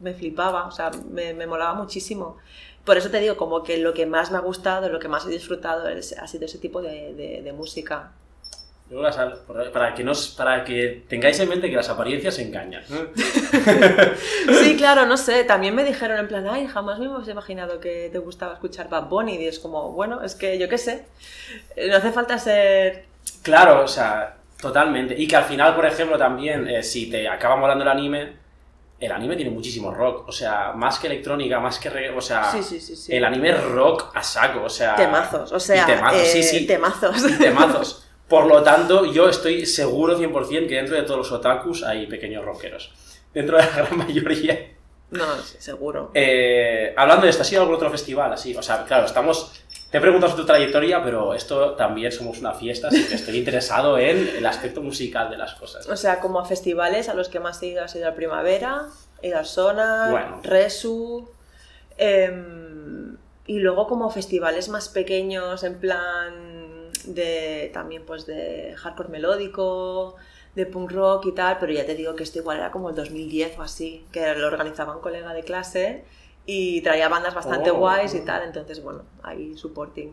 [0.00, 2.36] me flipaba, o sea, me, me molaba muchísimo.
[2.84, 5.24] Por eso te digo, como que lo que más me ha gustado, lo que más
[5.26, 8.12] he disfrutado es- ha sido ese tipo de, de- de música.
[9.00, 9.16] Las-
[9.72, 12.82] Para que, nos, para que tengáis en mente que las apariencias engañan.
[14.62, 15.44] Sí, claro, no sé.
[15.44, 19.04] También me dijeron en plan, ay, jamás me hemos imaginado que te gustaba escuchar Bad
[19.08, 19.36] Bunny.
[19.36, 21.04] Y es como, bueno, es que yo qué sé.
[21.76, 23.06] Eh, No hace falta ser.
[23.42, 25.14] Claro, o sea, totalmente.
[25.18, 28.32] Y que al final, por ejemplo, también, eh, si te acaba molando el anime,
[29.00, 30.28] el anime tiene muchísimo rock.
[30.28, 32.94] O sea, más que electrónica, más que reggae, o sea, Sí, sí, sí.
[32.96, 33.14] sí.
[33.14, 34.94] el anime es rock a saco, o sea...
[34.94, 36.66] Temazos, o sea, y temazos, eh, sí, sí.
[36.66, 37.30] temazos.
[37.30, 37.98] y temazos.
[38.32, 42.42] Por lo tanto, yo estoy seguro 100% que dentro de todos los otakus hay pequeños
[42.42, 42.90] rockeros.
[43.34, 44.72] Dentro de la gran mayoría.
[45.10, 46.10] No, sí, seguro.
[46.14, 48.56] Eh, hablando de esto, ¿has ido a algún otro festival así?
[48.56, 49.62] O sea, claro, estamos...
[49.90, 53.98] Te he preguntado tu trayectoria, pero esto también somos una fiesta, así que estoy interesado
[53.98, 55.86] en el aspecto musical de las cosas.
[55.86, 58.86] O sea, como a festivales a los que más he ido ha sido a Primavera,
[59.44, 60.40] Sonar, Bueno.
[60.42, 61.28] Resu.
[61.98, 66.61] em, y luego como festivales más pequeños, en plan
[67.06, 70.16] de también pues de hardcore melódico,
[70.54, 72.94] de punk rock y tal, pero ya te digo que esto igual era como el
[72.94, 76.04] 2010 o así, que lo organizaba un colega de clase
[76.44, 77.76] y traía bandas bastante Oh.
[77.78, 80.12] guays y tal, entonces bueno, ahí supporting.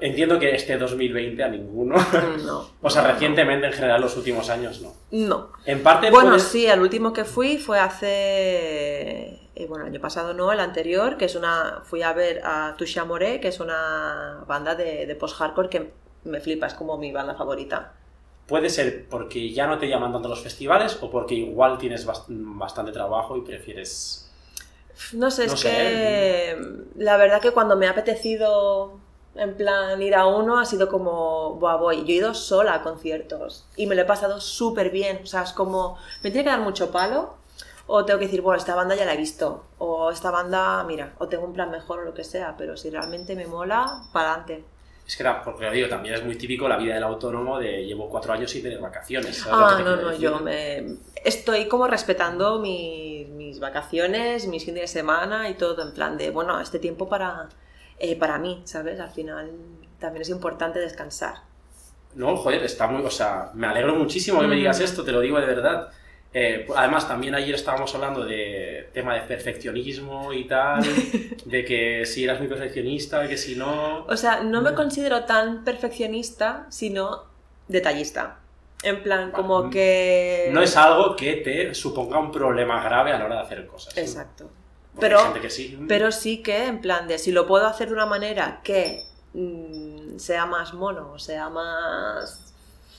[0.00, 1.96] Entiendo que este 2020 a ninguno.
[2.44, 2.70] No.
[2.82, 4.92] o sea, no, recientemente en general los últimos años no.
[5.10, 5.50] No.
[5.66, 9.40] En parte Bueno, puede- sí, el último que fui fue hace.
[9.54, 11.80] Eh, bueno, el año pasado no, el anterior, que es una.
[11.84, 15.92] Fui a ver a Touche Amore, que es una banda de, de post-hardcore que
[16.24, 17.94] me flipa, es como mi banda favorita.
[18.46, 22.26] puede ser porque ya no te llaman tanto los festivales o porque igual tienes bast-
[22.28, 24.30] bastante trabajo y prefieres...
[25.12, 25.70] No sé, No es sé.
[25.70, 26.56] que.
[26.96, 29.00] La verdad que cuando me ha apetecido.
[29.36, 31.98] En plan, ir a uno ha sido como, Buah, voy.
[32.04, 35.20] Yo he ido sola a conciertos y me lo he pasado súper bien.
[35.24, 37.34] O sea, es como, me tiene que dar mucho palo
[37.86, 39.64] o tengo que decir, bueno, esta banda ya la he visto.
[39.78, 42.56] O esta banda, mira, o tengo un plan mejor o lo que sea.
[42.56, 44.64] Pero si realmente me mola, para adelante.
[45.06, 47.84] Es que, era- porque lo digo, también es muy típico la vida del autónomo de
[47.86, 49.36] llevo cuatro años sin tener vacaciones.
[49.38, 50.18] ¿sabes lo que Ah, te no, no, decir?
[50.18, 50.96] yo me...
[51.24, 56.30] Estoy como respetando mis, mis vacaciones, mis fines de semana y todo, en plan de,
[56.30, 57.48] bueno, este tiempo para,
[57.98, 59.00] eh, para mí, ¿sabes?
[59.00, 59.52] Al final
[59.98, 61.36] también es importante descansar.
[62.14, 63.04] No, joder, está muy...
[63.04, 65.90] O sea, me alegro muchísimo que me digas esto, te lo digo de verdad.
[66.36, 70.82] Eh, además, también ayer estábamos hablando de tema de perfeccionismo y tal,
[71.44, 74.04] de que si eras muy perfeccionista, que si no...
[74.06, 74.74] O sea, no me Mm.
[74.74, 77.22] considero tan perfeccionista, sino
[77.68, 78.40] detallista.
[78.82, 79.70] En plan, como Vale.
[79.72, 80.48] que...
[80.52, 83.96] No es algo que te suponga un problema grave a la hora de hacer cosas.
[83.96, 84.50] Exacto.
[84.92, 85.78] Porque Pero- hay gente que sí.
[85.88, 90.18] Pero sí que, en plan de, si lo puedo hacer de una manera que mm,
[90.18, 92.43] sea más mono, sea más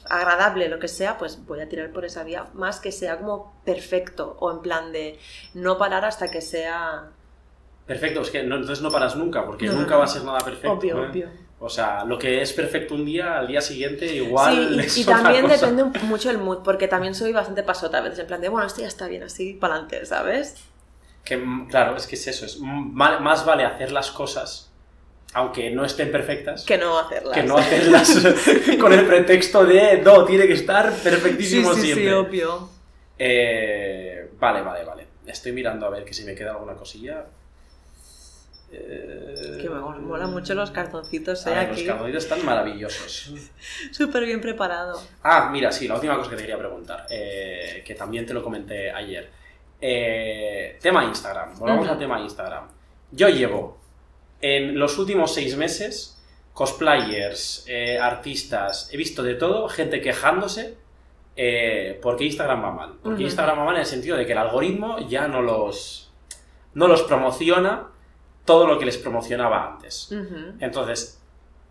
[0.09, 3.59] agradable, lo que sea, pues voy a tirar por esa vía, más que sea como
[3.65, 5.19] perfecto, o en plan de
[5.53, 7.09] no parar hasta que sea
[7.85, 9.99] Perfecto, es que no- entonces no paras nunca, porque No, nunca no.
[9.99, 10.71] va a ser nada perfecto.
[10.71, 11.07] obvio, ¿eh?
[11.09, 11.29] obvio.
[11.59, 15.43] O sea, lo que es perfecto un día, al día siguiente igual Sí, y, también
[15.47, 15.67] cosa.
[15.67, 18.65] depende mucho el mood, porque también soy bastante pasota a veces, en plan de, bueno,
[18.67, 20.55] esto ya está bien así, para adelante, ¿sabes?
[21.23, 24.71] Que, claro, es que es eso, es más vale hacer las cosas
[25.35, 27.33] aunque no estén perfectas, Que no hacerlas.
[27.33, 28.09] que no hacerlas
[28.79, 32.13] con el pretexto de no, tiene que estar Sí, perfectísimo sí, sí, siempre.
[32.13, 32.69] obvio.
[33.19, 35.07] Eh, vale, vale, vale.
[35.27, 37.25] Estoy mirando a ver que si me queda alguna cosilla.
[38.71, 41.67] Eh, Que me mola mucho los cartoncitos, ¿eh?
[41.69, 43.33] los cartoncitos están maravillosos.
[43.91, 45.01] Súper bien preparado.
[45.21, 48.41] Ah, mira, sí, la última cosa que te quería preguntar, eh, que también te lo
[48.41, 49.29] comenté ayer.
[50.81, 52.67] Tema Instagram, volvamos al tema Instagram.
[53.11, 53.84] Yo llevo
[54.41, 56.21] en los últimos seis meses
[56.53, 60.77] cosplayers, eh, artistas, he visto de todo, gente quejándose
[61.35, 62.93] eh, porque Instagram va mal.
[63.03, 63.23] Porque.
[63.23, 66.11] Instagram va mal en el sentido de que el algoritmo ya no los,
[66.73, 67.87] no los promociona
[68.45, 70.13] todo lo que les promocionaba antes.
[70.59, 71.21] Entonces,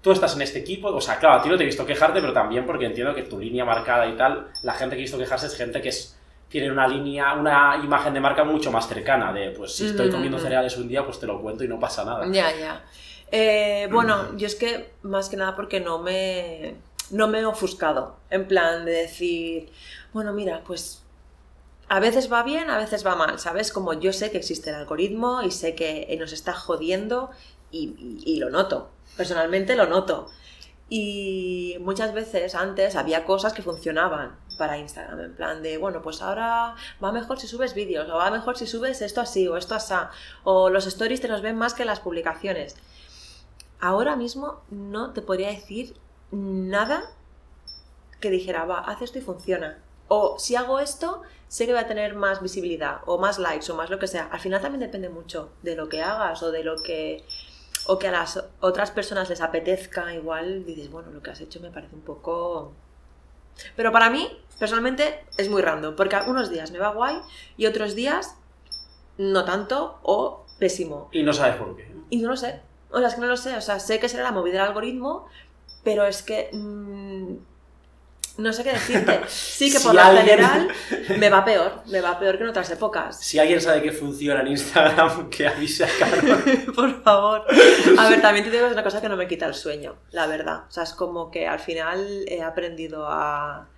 [0.00, 2.20] tú estás en este equipo, o sea, claro, a ti no te he visto quejarte,
[2.20, 5.18] pero también porque entiendo que tu línea marcada y tal, la gente que he visto
[5.18, 6.18] quejarse es gente que es,
[6.48, 10.38] tiene una línea, una imagen de marca mucho más cercana, de pues si estoy comiendo
[10.44, 12.24] cereales un día, pues te lo cuento y no pasa nada.
[12.32, 12.84] Ya, ya.
[13.32, 16.76] Eh, bueno, yo es que más que nada porque no me,
[17.10, 18.16] no me he ofuscado.
[18.30, 19.70] En plan de decir,
[20.12, 21.02] bueno, mira, pues
[21.88, 23.72] a veces va bien, a veces va mal, ¿sabes?
[23.72, 27.30] Como yo sé que existe el algoritmo y sé que nos está jodiendo
[27.72, 28.90] y, y- y lo noto.
[29.16, 30.30] Personalmente lo noto.
[30.88, 36.22] Y muchas veces antes había cosas que funcionaban para Instagram, en plan de, bueno, pues
[36.22, 39.74] ahora va mejor si subes vídeos, o va mejor si subes esto así, o esto
[39.74, 39.94] así,
[40.44, 42.76] o los stories te los ven más que las publicaciones.
[43.80, 45.96] Ahora mismo no te podría decir
[46.30, 47.04] nada
[48.20, 49.78] que dijera, va, haz esto y funciona.
[50.08, 53.74] O si hago esto, sé que voy a tener más visibilidad, o más likes, o
[53.74, 54.28] más lo que sea.
[54.32, 57.24] Al final también depende mucho de lo que hagas, o de lo que
[57.86, 61.60] o que a las otras personas les apetezca, igual dices, bueno, lo que has hecho
[61.60, 62.72] me parece un poco...
[63.76, 64.28] Pero para mí,
[64.58, 67.16] personalmente, es muy random, porque unos días me va guay
[67.56, 68.36] y otros días
[69.18, 71.08] no tanto o pésimo.
[71.12, 71.92] Y no sabes por qué.
[72.10, 74.08] Y no lo sé, o sea, es que no lo sé, o sea, sé que
[74.08, 75.26] será la movida del algoritmo,
[75.82, 76.50] pero es que...
[76.52, 77.34] mm,
[78.36, 79.20] no sé qué decirte.
[79.28, 80.68] Sí que por alguien- general
[81.18, 83.20] me va peor, me va peor que en otras épocas.
[83.20, 86.42] Si alguien sabe que funciona en Instagram, que avise a Carol.
[86.74, 87.44] Por favor.
[87.96, 89.94] A ver, también te digo que es una cosa que no me quita el sueño,
[90.10, 90.64] la verdad.
[90.68, 93.68] O sea, es como que al final he aprendido a,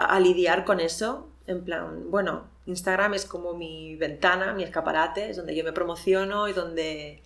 [0.00, 1.28] a- a lidiar con eso.
[1.46, 6.48] En plan, bueno, Instagram es como mi ventana, mi escaparate, es donde yo me promociono
[6.48, 7.22] y donde,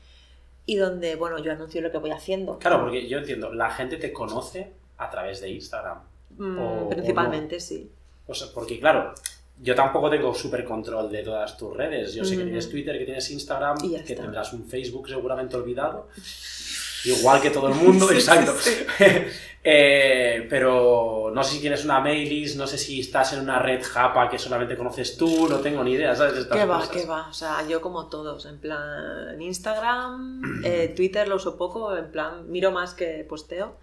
[0.67, 2.59] y donde bueno, yo anuncio lo que voy haciendo.
[2.59, 5.99] Claro, porque yo entiendo, la gente te conoce a través de Instagram.
[6.37, 7.91] Mm, o- o principalmente, sí.
[8.27, 9.13] O sea, porque claro,
[9.61, 12.15] yo tampoco tengo súper control de todas tus redes.
[12.15, 12.47] Yo sé que Ujú.
[12.47, 14.23] tienes Twitter, que tienes Instagram, que está.
[14.23, 16.09] tendrás un Facebook seguramente olvidado.
[17.05, 18.55] Igual que todo el mundo, Sí, exacto.
[18.59, 18.87] sí.
[19.67, 23.83] Eh, pero no sé si tienes una mailis, no sé si estás en una red
[23.83, 26.37] japa que solamente conoces tú, no tengo ni idea, ¿sabes?
[26.37, 27.29] estas ¿Qué va, qué va?
[27.31, 32.51] O sea, yo como todos, en plan Instagram, eh, Twitter lo uso poco, en plan
[32.51, 33.79] miro más que posteo.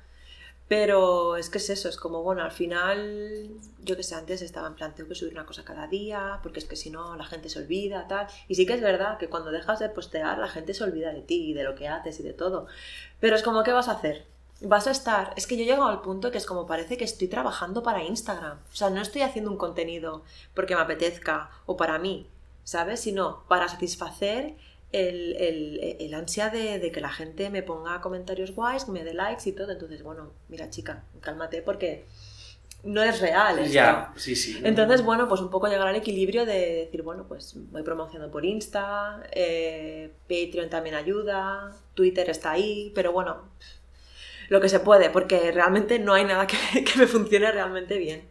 [0.72, 3.49] Pero es que es eso, es como, bueno, al final,
[3.84, 6.65] yo que sé, antes estaba en plan, que subir una cosa cada día, porque es
[6.65, 8.28] que si no la gente se olvida, tal.
[8.47, 11.24] Y sí que es verdad que cuando dejas de postear, la gente se olvida de
[11.24, 12.67] ti y de lo que haces y de todo.
[13.19, 14.26] Pero es como, ¿qué vas a hacer?
[14.61, 17.28] Vas a estar, es que yo llego al punto que es como parece que estoy
[17.28, 18.59] trabajando para Instagram.
[18.72, 22.30] O sea, no estoy haciendo un contenido porque me apetezca o para mí,
[22.63, 23.01] ¿sabes?
[23.01, 24.55] Sino para satisfacer
[24.92, 29.04] el, el- el ansia de, de que la gente me ponga comentarios guays, que me
[29.04, 29.72] dé likes y todo.
[29.72, 32.06] Entonces, bueno, mira chica, cálmate porque
[32.84, 33.60] no es real.
[33.60, 33.74] esto.
[33.74, 34.60] Ya, sí, sí.
[34.64, 38.44] Entonces, bueno, pues un poco llegar al equilibrio de decir, bueno, pues voy promocionando por
[38.46, 43.50] Insta, eh, Patreon también ayuda, Twitter está ahí, pero bueno,
[44.50, 48.31] lo que se puede, porque realmente no hay nada que, que me funcione realmente bien.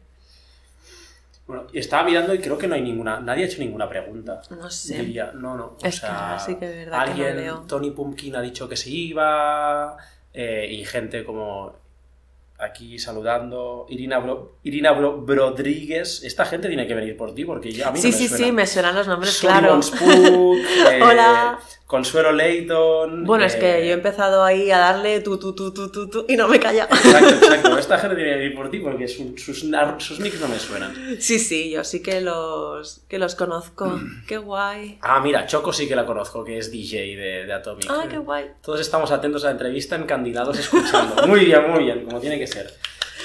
[1.51, 4.41] Bueno, estaba mirando y creo que no hay ninguna, nadie ha hecho ninguna pregunta.
[4.51, 4.99] No sé.
[4.99, 5.65] Diría, no, no.
[5.65, 7.65] o Es que sea, sí que es verdad que no alguien, leo.
[7.67, 9.97] Tony Pumpkin ha dicho que se iba,
[10.33, 11.75] eh, y gente como
[12.59, 17.73] aquí saludando, Irina, Bro, Irina Bro- Brodríguez, esta gente tiene que venir por ti porque
[17.73, 18.45] ya a mí Sí, no me sí, suena.
[18.47, 19.83] sí, me suenan los nombres, claro.
[19.83, 20.59] Spook,
[20.91, 21.59] eh, Hola.
[21.91, 23.25] Consuelo Layton.
[23.25, 26.09] Bueno, es que eh, yo he empezado ahí a darle tu, tu, tu, tu, tu,
[26.09, 26.85] tu, y no me calla.
[26.85, 27.79] Exacto, exacto.
[27.79, 29.65] Esta gente tiene que venir por ti porque su- sus,
[29.99, 30.95] sus nicks no me suenan.
[31.19, 34.01] Sí, sí, yo sí que los, que los conozco.
[34.29, 35.01] Qué guay.
[35.03, 37.87] Ah, mira, Choco sí que la conozco, que es DJ de, de Atomic.
[37.91, 38.53] Ah, qué guay.
[38.63, 41.21] Todos estamos atentos a la entrevista, encandilados escuchando.
[41.27, 42.73] Muy bien, muy bien, como tiene que ser.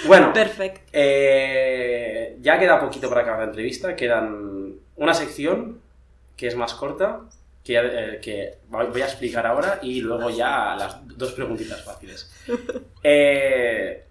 [0.07, 0.82] Bueno, Perfecto.
[0.91, 3.95] eh, ya queda poquito para acabar la entrevista.
[3.95, 5.80] Quedan una sección
[6.36, 7.22] que es más corta,
[7.66, 12.32] que, eh, que voy a explicar ahora y luego ya las dos preguntitas fáciles.
[13.07, 14.03] Eh,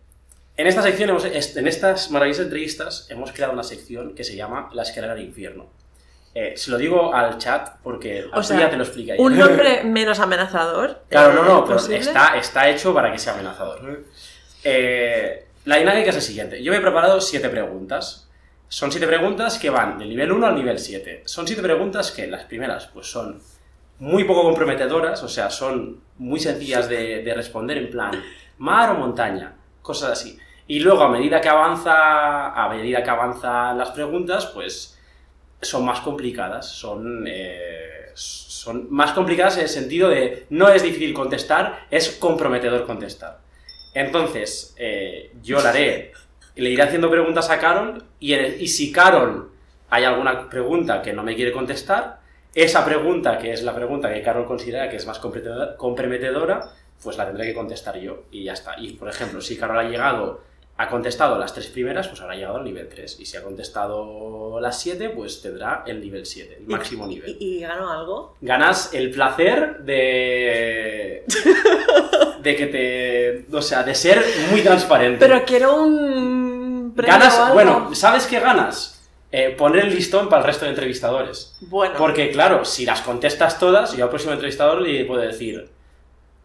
[0.56, 4.70] en esta sección, hemos- en estas maravillosas entrevistas, hemos creado una sección que se llama
[4.72, 5.66] La escalera del infierno.
[6.32, 9.14] Eh, se lo digo al chat porque O sea, ya te lo explica.
[9.18, 11.02] Un nombre menos amenazador.
[11.08, 14.04] Claro, eh, no, no, pero está, está hecho para que sea amenazador.
[14.62, 16.62] Eh, la dinámica es la siguiente.
[16.62, 18.28] Yo me he preparado siete preguntas.
[18.68, 21.22] Son siete preguntas que van del nivel 1 al nivel 7.
[21.26, 23.40] Son siete preguntas que las primeras pues son
[23.98, 28.12] muy poco comprometedoras, o sea, son muy sencillas de, de responder en plan
[28.58, 30.38] mar o montaña, cosas así.
[30.66, 34.98] Y luego a medida que avanza, a medida que avanzan las preguntas, pues
[35.60, 41.12] son más complicadas, son, eh, son más complicadas en el sentido de no es difícil
[41.12, 43.40] contestar, es comprometedor contestar.
[43.92, 46.12] Entonces, eh, yo le haré,
[46.56, 49.50] le iré haciendo preguntas a Carol y, en el- y si Carol
[49.90, 52.18] hay alguna pregunta que no me quiere contestar,
[52.54, 56.70] esa pregunta, que es la pregunta que Carol considera que es más comprometedora-
[57.02, 58.76] pues la tendré que contestar yo y ya está.
[58.78, 60.40] Y, por ejemplo, si Carol ha llegado,
[60.76, 63.20] ha contestado las tres primeras, pues habrá llegado al nivel 3.
[63.20, 67.36] Y si ha contestado las 7, pues tendrá el nivel 7, el máximo nivel.
[67.38, 68.36] ¿Y, y ganó algo?
[68.40, 71.24] Ganas el placer de...
[72.44, 73.56] de que te...
[73.56, 75.18] O sea, de ser muy transparente.
[75.18, 77.54] Pero quiero un premio o Ganas, algo.
[77.54, 79.02] bueno, ¿sabes qué ganas?
[79.32, 81.56] Eh, poner el listón para el resto de entrevistadores.
[81.62, 81.94] Bueno.
[81.98, 85.68] Porque, claro, si las contestas todas, yo al próximo entrevistador le puedo decir,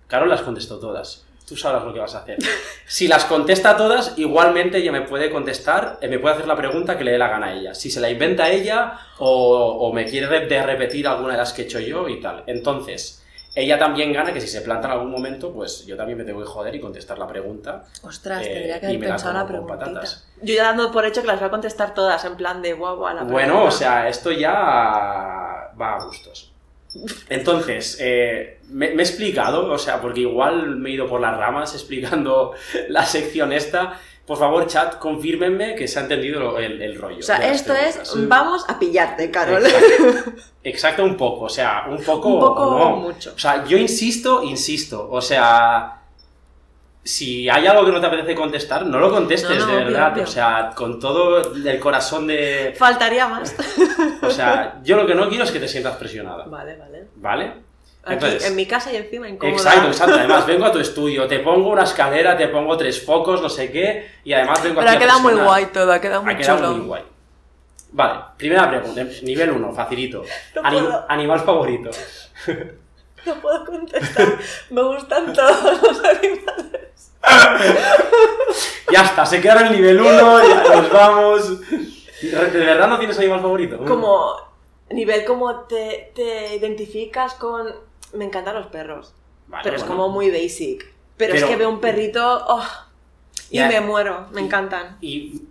[0.07, 1.25] Carol las contestó todas.
[1.47, 2.37] Tú sabrás lo que vas a hacer.
[2.87, 6.97] Si las contesta todas, igualmente ella me puede contestar, eh, me puede hacer la pregunta
[6.97, 7.75] que le dé la gana a ella.
[7.75, 11.53] Si se la inventa ella o, o me quiere re- de repetir alguna de las
[11.53, 12.43] que he hecho yo y tal.
[12.47, 13.18] Entonces,
[13.61, 16.39] ella también gana que si se planta en algún momento, pues yo también me tengo
[16.39, 17.83] que joder y contestar la pregunta.
[18.03, 19.79] Ostras, eh, tendría que y haber me la pensado la preguntita.
[19.85, 20.27] patatas.
[20.41, 22.97] Yo ya dando por hecho que las voy a contestar todas, en plan de guau,
[22.97, 23.63] guau, la Bueno, pregunta.
[23.67, 26.51] o sea, esto ya va a gustos.
[27.29, 31.37] Entonces, eh, me, me he explicado, o sea, porque igual me he ido por las
[31.37, 32.53] ramas explicando
[32.89, 33.99] la sección esta.
[34.29, 37.17] Por favor, chat, confírmenme que se ha entendido lo- el, el rollo.
[37.17, 39.65] O sea, esto es, vamos a pillarte, Carol.
[39.65, 40.31] Exacto.
[40.63, 42.95] Exacto, un poco, o sea, un poco, Un poco o no.
[42.97, 43.33] mucho.
[43.35, 45.95] O sea, yo insisto, insisto, o sea,
[47.03, 50.19] si hay algo que no te apetece contestar, no lo contestes, No, no, de verdad,
[50.19, 52.75] o sea, con todo el corazón de...
[52.77, 53.55] Faltaría más.
[54.21, 57.07] O sea, yo lo que no quiero es que te sientas presionada, vale, vale.
[57.15, 57.53] ¿vale?
[58.03, 59.57] Aquí, Entonces- en mi casa y encima incómoda.
[59.57, 60.15] Exacto, exacto.
[60.15, 63.71] Además, vengo a tu estudio, te pongo una escalera, te pongo tres focos, no sé
[63.71, 66.33] qué, y además vengo Pero aquí ha a quedado muy guay todo, ha quedado muy
[66.33, 66.71] Ha quedado chulo.
[66.77, 67.03] muy guay.
[67.91, 70.23] Vale, primera pregunta, nivel 1, facilito.
[70.55, 71.05] No Anim- puedo.
[71.09, 71.89] animal favorito.
[73.25, 74.27] No puedo contestar.
[74.69, 77.11] Me gustan todos los animales.
[78.91, 81.61] Ya está, se queda en el nivel 1, ya nos vamos.
[82.21, 83.77] ¿De verdad no tienes animal favorito?
[83.85, 84.35] Como
[84.91, 87.67] nivel como te, te identificas con...
[88.13, 89.13] Me encantan los perros.
[89.47, 90.85] Vale, pero es como muy basic.
[91.17, 92.65] Pero, Pero- es que veo un perrito oh,
[93.49, 94.27] y me muero.
[94.31, 94.97] Me encantan.
[95.01, 95.41] Y,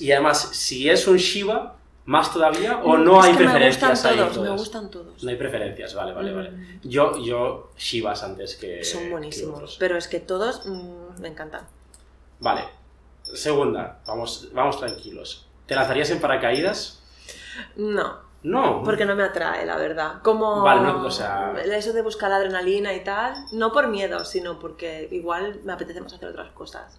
[0.00, 3.90] y además, si es un Shiva, más todavía, o no Es hay que preferencias Me
[3.90, 5.22] gustan ahí todos, me gustan todos.
[5.22, 6.50] No hay preferencias, vale, vale, vale.
[6.50, 6.80] Mm.
[6.82, 8.82] Yo, yo Shivas antes que.
[8.82, 9.54] Son que buenísimos.
[9.54, 9.76] otros.
[9.78, 11.66] Pero es que todos mm, me encantan.
[12.40, 12.64] Vale.
[13.22, 15.46] Segunda, vamos, vamos tranquilos.
[15.66, 17.00] ¿Te lanzarías en paracaídas?
[17.76, 18.82] No, No.
[18.84, 20.20] porque no me atrae, la verdad.
[20.22, 24.24] Como Vale, no, o sea- eso de buscar la adrenalina y tal, no por miedo,
[24.24, 26.98] sino porque igual me apetece más hacer otras cosas.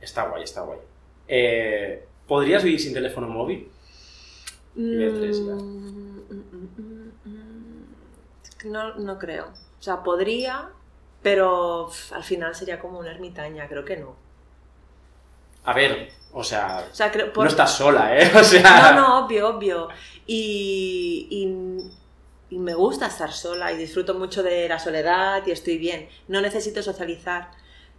[0.00, 0.78] Está guay, está guay.
[1.28, 3.70] Eh, ¿Podrías vivir sin teléfono móvil?
[4.74, 6.18] Mm,
[8.64, 9.46] No, no creo.
[9.46, 10.70] O sea, podría,
[11.22, 14.14] pero al final sería como una ermitaña, creo que no.
[15.64, 18.30] A ver, o sea, O sea, creo, por- no estás sola, ¿eh?
[18.40, 19.88] O sea, No, no, obvio, obvio.
[20.26, 25.78] Y, y, y me gusta estar sola y disfruto mucho de la soledad y estoy
[25.78, 26.08] bien.
[26.28, 27.50] No necesito socializar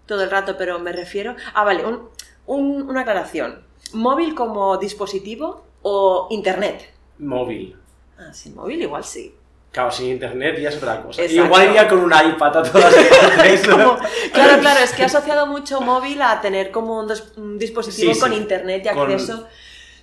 [0.05, 1.35] todo el rato, pero me refiero...
[1.53, 2.09] Ah, vale, un-
[2.45, 3.63] un- una aclaración.
[3.93, 6.91] ¿Móvil como dispositivo o internet?
[7.19, 7.77] móvil.
[8.17, 9.33] Ah, sí, móvil igual sí.
[9.73, 11.21] Claro, sin internet ya es otra cosa.
[11.23, 11.45] Exacto.
[11.45, 12.93] Igual iría con un iPad a todas
[13.35, 13.67] partes.
[13.67, 13.75] ¿no?
[13.97, 17.57] Como- claro, claro, es que he asociado mucho móvil a tener como un, dos- un
[17.59, 18.37] dispositivo Sí, con sí.
[18.37, 19.47] internet y Con- acceso.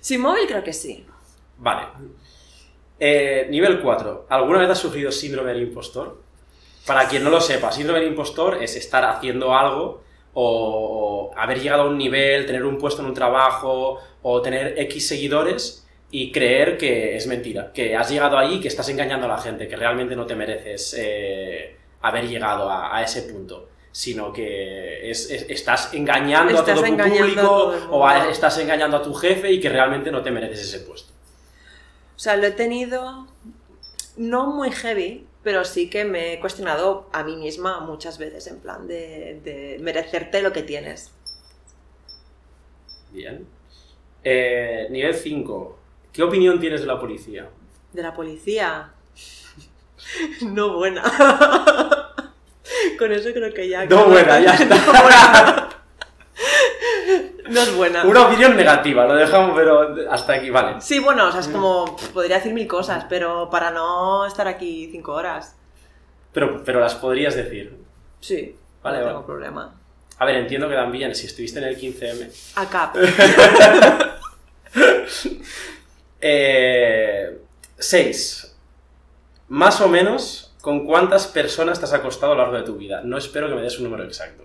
[0.01, 1.05] Sin móvil creo que sí.
[1.57, 1.87] Vale.
[2.99, 4.27] Eh, nivel 4.
[4.29, 6.21] ¿Alguna vez has sufrido síndrome del impostor?
[6.85, 10.03] Para quien no lo sepa, síndrome del impostor es estar haciendo algo
[10.33, 15.07] o haber llegado a un nivel, tener un puesto en un trabajo o tener X
[15.07, 15.80] seguidores
[16.11, 19.37] y creer que es mentira, que has llegado ahí y que estás engañando a la
[19.37, 25.11] gente, que realmente no te mereces eh, haber llegado a, a ese punto sino que
[25.11, 28.57] es- es- estás engañando Estás a todo tu a público todo el o a- estás
[28.59, 31.11] engañando a tu jefe y que realmente no te mereces ese puesto.
[32.15, 33.27] O sea, lo he tenido
[34.15, 38.59] no muy heavy, pero sí que me he cuestionado a mí misma muchas veces, en
[38.59, 41.11] plan de, de merecerte lo que tienes.
[43.11, 43.45] Bien.
[44.23, 45.77] Eh, nivel 5.
[46.13, 47.49] ¿Qué opinión tienes de la policía?
[47.93, 48.89] de la policía.
[50.41, 51.03] No buena.
[52.97, 53.85] Con eso creo que ya.
[53.85, 54.75] No buena, ya está.
[54.75, 55.69] No buena.
[57.49, 58.03] No es buena.
[58.05, 60.81] Una opinión negativa, lo dejamos, pero hasta aquí, vale.
[60.81, 61.95] Sí, bueno, o sea, es como.
[62.13, 65.55] Podría decir mil cosas, pero para no estar aquí cinco horas.
[66.33, 67.77] Pero, pero las podrías decir.
[68.21, 69.15] Sí, Vale, no vale.
[69.15, 69.75] tengo problema.
[70.17, 72.29] A ver, entiendo que también, si estuviste en el 15M.
[72.55, 72.91] Acá.
[76.21, 77.41] Eh,
[77.77, 78.55] seis.
[79.49, 83.01] Más o menos, ¿con cuántas personas te has acostado a lo largo de tu vida?
[83.03, 84.43] No espero que me des un número exacto.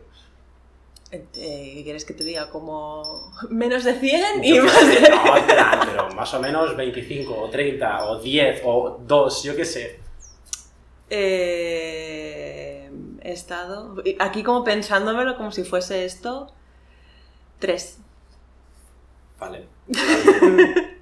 [1.12, 2.50] Eh, ¿Qué quieres que te diga?
[2.50, 5.08] Como menos de 100 y Yo más de...
[5.08, 5.22] no,
[5.86, 10.00] pero más o menos 25, o 30, o 10, o 2, yo qué sé.
[11.08, 12.90] Eh,
[13.22, 16.52] he estado aquí como pensándomelo como si fuese esto.
[17.60, 17.98] Tres.
[19.38, 19.68] Vale.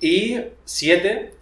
[0.00, 1.34] y 7.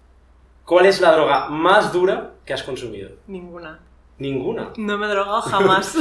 [0.65, 3.11] ¿Cuál es la droga más dura que has consumido?
[3.27, 3.81] Ninguna.
[4.19, 4.73] Ninguna.
[4.77, 5.95] No me he drogado jamás.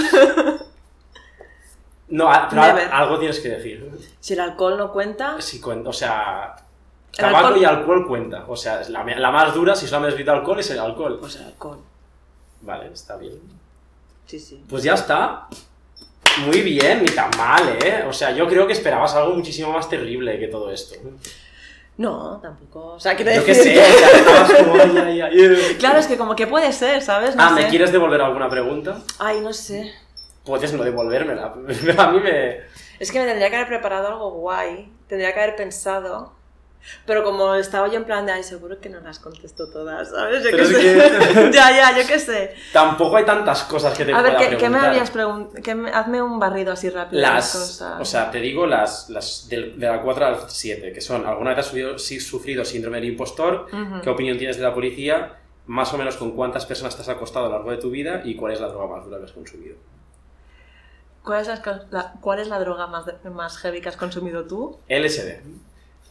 [2.07, 3.89] No, a- pero algo tienes que decir.
[4.19, 6.55] si el alcohol no cuenta, Sí, cuen- o sea,
[7.13, 8.45] El tabaco alcohol- y alcohol cuenta.
[8.47, 11.17] O sea, la, la más dura, si solamente has bebido alcohol, es el alcohol.
[11.19, 11.79] pues el alcohol.
[12.61, 13.39] Vale, está bien.
[14.25, 14.63] Sí, sí.
[14.69, 15.47] Pues ya está.
[16.45, 18.05] Muy bien, ni tan mal, ¿eh?
[18.07, 20.95] O sea, yo creo que esperabas algo muchísimo más terrible que todo esto.
[21.97, 22.93] No, tampoco.
[22.95, 23.73] O sea, quiero Yo decir.
[23.73, 25.75] qué sé, estabas como, ay, ay, ay.
[25.77, 27.35] Claro, es que como que puede ser, ¿sabes?
[27.35, 27.63] No Ah, sé.
[27.63, 28.97] ¿me quieres devolver alguna pregunta?
[29.19, 29.93] Ay, no sé.
[30.43, 31.53] Puedes no devolvérmela.
[31.97, 32.61] A mí me...
[32.99, 34.91] Es que me tendría que haber preparado algo guay.
[35.07, 36.33] Tendría que haber pensado.
[37.05, 40.43] Pero como estaba yo en plan de, ay, seguro que no las contesto todas, ¿sabes?
[40.43, 41.33] Yo Pero qué es sé.
[41.33, 42.53] que- ya, ya, yo qué sé.
[42.73, 45.87] Tampoco hay tantas cosas que te A ver, ¿qué, qué me habrías preguntado?
[45.93, 47.21] Hazme un barrido así rápido.
[47.21, 48.01] de Las, cosas.
[48.01, 51.51] o sea, te digo las, las del- de, la 4 al 7, que son, ¿alguna
[51.51, 53.67] vez has sufrido, sí, sufrido síndrome del impostor?
[54.03, 55.37] ¿Qué opinión tienes de la policía?
[55.65, 58.21] Más o menos con cuántas personas te has acostado a lo largo de tu vida
[58.25, 59.75] y cuál es la droga más dura que has consumido.
[61.23, 61.61] ¿Cuál, es la,
[61.91, 64.77] la- cuál es la droga más, de- más heavy que has consumido tú?
[64.89, 65.39] LSD.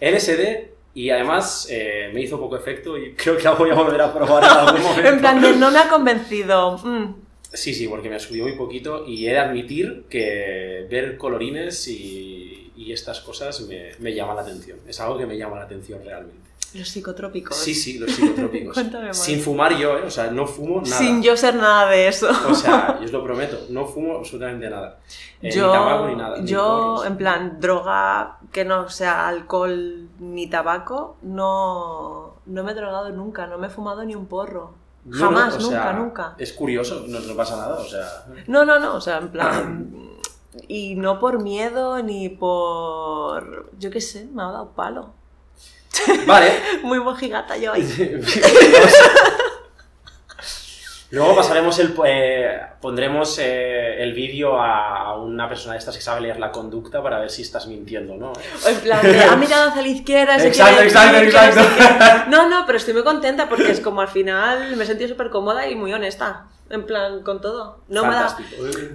[0.03, 4.01] LSD y además eh, me hizo poco efecto y creo que la voy a volver
[4.01, 5.09] a probar en algún momento.
[5.09, 6.79] En plan de, no me ha convencido.
[6.79, 7.15] Mm.
[7.53, 12.73] Sí, sí, porque me subió muy poquito y he de admitir que ver colorines y,
[12.77, 14.79] y estas cosas me, me llama la atención.
[14.89, 16.41] Es algo que me llama la atención realmente.
[16.75, 17.55] Los psicotrópicos.
[17.55, 18.73] Sí, sí, los psicotrópicos.
[18.75, 19.23] Cuéntame más.
[19.23, 20.03] Sin fumar yo, ¿eh?
[20.07, 20.97] O sea, no fumo nada.
[20.97, 22.31] Sin yo ser nada de eso.
[22.49, 24.99] O sea, yo os lo prometo, no fumo absolutamente nada.
[25.43, 26.39] Eh, yo, Ni tabaco ni nada.
[26.39, 27.07] ni yo porros.
[27.07, 33.47] en plan, droga que no sea alcohol ni tabaco, no, no me he drogado nunca,
[33.47, 34.75] no me he fumado ni un porro.
[35.05, 36.35] No, Jamás, no, nunca, sea, nunca.
[36.39, 38.25] Es curioso, no, no pasa nada, o sea...
[38.47, 40.19] No, no, no, o sea, en plan...
[40.69, 43.71] Y no por miedo ni por...
[43.79, 45.15] Yo qué sé, me ha dado palo.
[46.27, 46.53] Vale.
[46.83, 47.83] Muy mojigata yo ahí.
[51.13, 51.95] Luego pasaremos el...
[52.07, 57.03] eh, pondremos eh, el vídeo a, una persona de estas que sabe leer la conducta
[57.03, 58.33] para ver si estás mintiendo, ¿no?
[58.67, 60.39] En plan, de, ha mirado hacia la izquierda.
[60.39, 62.31] se Exacto, quiere exacto, exacto.
[62.31, 65.29] No, no, pero estoy muy contenta porque es como al final me he sentido súper
[65.29, 66.47] cómoda y muy honesta.
[66.71, 67.83] En plan, con todo.
[67.89, 68.35] No me da.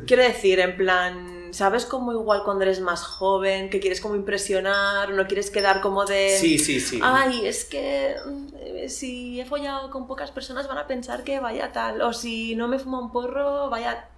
[0.08, 5.10] Quiero decir, en plan, ¿sabes como igual cuando eres más joven, que quieres como impresionar,
[5.12, 6.38] no quieres quedar como de...
[6.40, 7.00] Sí, sí, sí.
[7.02, 8.16] Ay, es que
[8.60, 12.56] eh, si he follado con pocas personas van a pensar que vaya tal, o si
[12.56, 14.10] no me fumo un porro, vaya...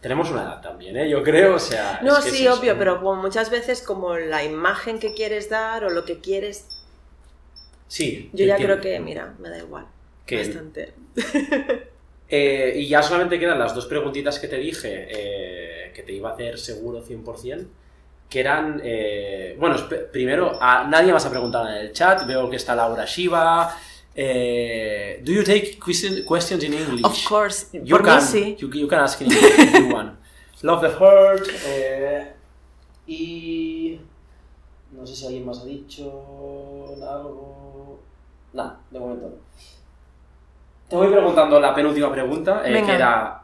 [0.00, 1.08] Tenemos una edad también, ¿eh?
[1.08, 2.00] Yo creo, o sea...
[2.02, 5.50] No, es que sí, es obvio, pero como muchas veces como la imagen que quieres
[5.50, 6.66] dar o lo que quieres...
[7.86, 8.30] Sí.
[8.32, 8.80] Yo ya entiendo.
[8.80, 9.86] creo que, mira, me da igual.
[10.30, 10.94] Bastante.
[12.32, 16.30] Eh, y ya solamente quedan las dos preguntitas que te dije, eh, que te iba
[16.30, 17.66] a hacer seguro 100%,
[18.28, 19.76] que eran, eh, bueno,
[20.12, 23.74] primero, a nadie más ha preguntado en el chat, veo que está Laura Shiva.
[24.14, 27.04] eh, do you take question- questions in English?
[27.04, 28.56] Of course, You por can, mí sí.
[28.58, 30.18] You, you can ask in English if you want.
[30.62, 31.46] Love the Heart.
[31.66, 32.32] eh,
[33.06, 34.00] y.
[34.92, 36.04] No sé si alguien más ha dicho
[37.00, 38.00] algo.
[38.52, 39.34] Nada, de momento no.
[40.88, 43.42] Te voy preguntando la penúltima pregunta, eh, que era: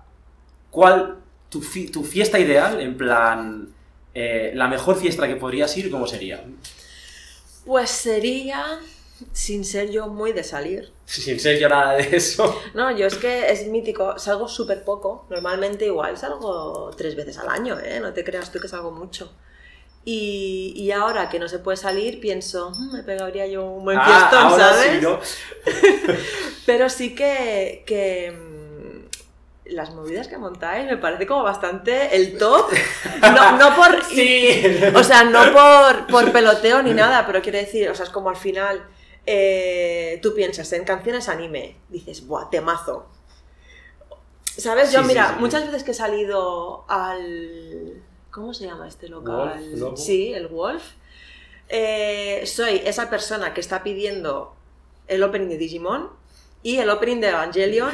[0.71, 1.17] ¿Cuál
[1.51, 2.81] tu, fi- tu fiesta ideal?
[2.81, 3.69] En plan,
[4.15, 6.45] eh, la mejor fiesta que podrías ir, ¿cómo sería?
[7.65, 8.79] Pues sería,
[9.33, 10.93] sin ser yo muy de salir.
[11.07, 12.61] Sin ser yo nada de eso.
[12.75, 15.27] No, yo es que es mítico, salgo súper poco.
[15.31, 18.01] Normalmente igual salgo tres veces al año, ¿eh?
[18.01, 19.33] No te creas tú que salgo mucho.
[20.05, 23.99] Y, y ahora que no se puede salir, pienso, "Mm, me pegaría yo un buen
[24.01, 24.93] Ah, fiestón, ¿sabes?
[24.93, 25.21] sí, ¿no?
[26.67, 28.33] Pero sí que, que
[29.71, 32.71] las movidas que montáis me parece como bastante el top.
[33.21, 34.05] No, no por...
[34.09, 34.63] Sí.
[34.95, 38.29] O sea, no por, por peloteo ni nada, pero quiero decir, o sea, es como
[38.31, 38.87] al final
[39.27, 43.09] eh, tú piensas en canciones anime, dices, ¡buah, temazo!
[44.57, 44.93] ¿Sabes?
[44.93, 45.35] Yo, Sí, mira, sí.
[45.41, 48.03] muchas veces que he salido al...
[48.31, 49.61] ¿Cómo se llama este local?
[49.79, 49.99] Wolf.
[49.99, 50.83] Sí, el Wolf.
[51.69, 54.55] Eh, soy esa persona que está pidiendo
[55.09, 56.11] el opening de Digimon
[56.63, 57.91] y el opening de Evangelion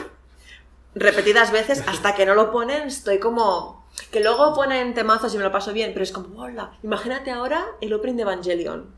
[0.94, 3.82] repetidas veces hasta que no lo ponen, estoy como...
[4.10, 7.66] Que luego ponen temazos y me lo paso bien, pero es como, hola, imagínate ahora
[7.80, 8.94] el opening de Evangelion.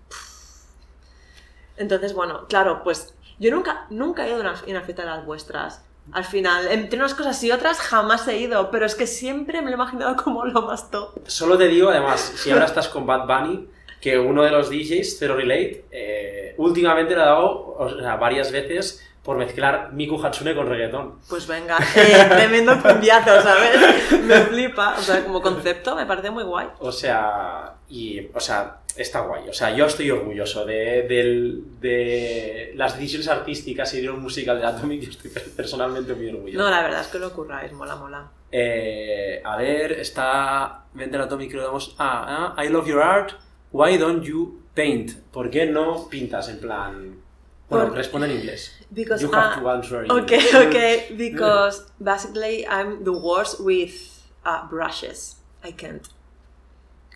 [1.76, 5.08] Entonces, bueno, claro, pues yo nunca, nunca he ido a una, a una fiesta de
[5.08, 5.84] las vuestras.
[6.12, 9.70] Al final, entre unas cosas y otras jamás he ido, pero es que siempre me
[9.70, 11.26] lo he imaginado como lo más top.
[11.26, 13.68] Solo te digo, además, si ahora estás con Bad Bunny,
[14.00, 18.52] que uno de los DJs, Zero Relate, eh, últimamente le ha dado o sea, varias
[18.52, 21.14] veces por mezclar Miku Hatsune con reggaetón.
[21.28, 24.20] Pues venga, eh, tremendo cumbiazo, ¿sabes?
[24.22, 26.68] Me flipa, o sea, como concepto me parece muy guay.
[26.78, 29.48] O sea, y, o sea, está guay.
[29.48, 34.60] O sea, yo estoy orgulloso de, del- de las decisiones artísticas y de un musical
[34.60, 35.00] de Atomic.
[35.02, 36.62] Yo estoy personalmente muy orgulloso.
[36.62, 38.28] No, la verdad es que lo curráis, mola, mola.
[38.52, 41.96] Eh, a ver, está Mental Atomic que lo damos.
[41.98, 43.32] Ah, ah, I love your art.
[43.72, 45.12] Why don't you paint?
[45.32, 47.23] ¿Por qué no pintas en plan?
[47.68, 48.72] Bueno, Por- responde en inglés.
[48.90, 50.54] Because, you have ah, to answer in Okay, English.
[50.54, 53.92] okay, because basically I'm the worst with
[54.44, 55.36] uh, brushes.
[55.64, 56.06] I can't.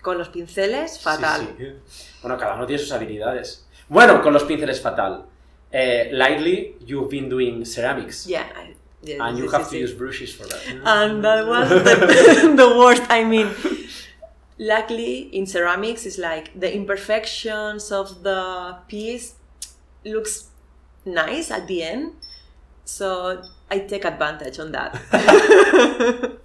[0.03, 1.55] Con los pinceles, fatal.
[1.59, 1.75] sí.
[2.23, 3.67] Bueno, cada uno tiene sus habilidades.
[3.89, 5.27] Bueno, con los pinceles fatal.
[5.71, 8.25] Eh, lately, you've been doing ceramics.
[8.27, 9.81] Yeah, I- yeah, And you sí, have sí, to sí.
[9.85, 10.61] use brushes for that.
[10.85, 13.49] And that was the, the worst, I mean.
[14.61, 19.35] Luckily, in ceramics, it's like the imperfections of the piece
[20.05, 20.49] looks
[21.05, 22.13] nice at the end.
[22.85, 24.95] So I take advantage on that.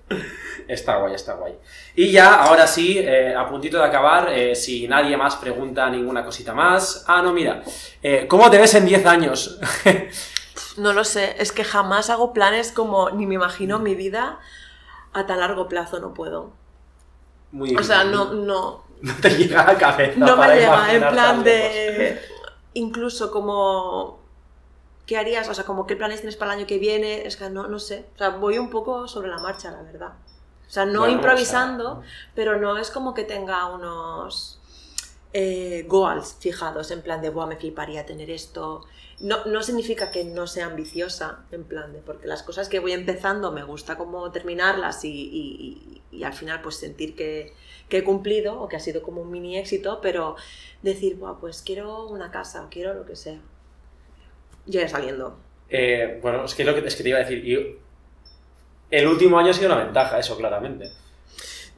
[0.67, 1.57] Está guay, está guay.
[1.93, 6.23] Y ya, ahora sí, eh, a puntito de acabar, eh, si nadie más pregunta ninguna
[6.23, 7.03] cosita más.
[7.05, 7.61] Ah, no, mira.
[8.01, 9.59] eh, ¿Cómo te ves en 10 años?
[10.77, 14.39] No lo sé, es que jamás hago planes como ni me imagino mi vida
[15.13, 16.51] a tan largo plazo, no puedo.
[17.51, 20.17] Muy O sea, no, no, No te llega a la cabeza.
[20.17, 22.19] no me llega en plan de...
[22.73, 24.19] Incluso como...
[25.05, 25.49] ¿Qué harías?
[25.49, 27.27] O sea, como qué planes tienes para el año que viene.
[27.27, 28.05] Es que no, no sé.
[28.15, 30.13] O sea, voy un poco sobre la marcha, la verdad.
[30.65, 34.59] O sea, no Bueno, improvisando, o sea, pero no es como que tenga unos
[35.33, 38.85] eh, goals fijados en plan de, Buah, me fliparía tener esto.
[39.19, 42.91] No, no significa que no sea ambiciosa, en plan de, porque las cosas que voy
[42.93, 45.09] empezando me gusta como terminarlas y,
[46.11, 47.53] y- al final pues sentir que,
[47.89, 50.35] que he cumplido o que ha sido como un mini éxito, pero
[50.83, 53.39] decir, Buah, pues quiero una casa o quiero lo que sea.
[54.65, 55.37] Ya saliendo.
[55.69, 57.45] Eh, bueno, es que, lo que, es que te iba a decir.
[57.45, 57.77] y
[58.91, 60.91] el último año ha sido una ventaja, eso, claramente.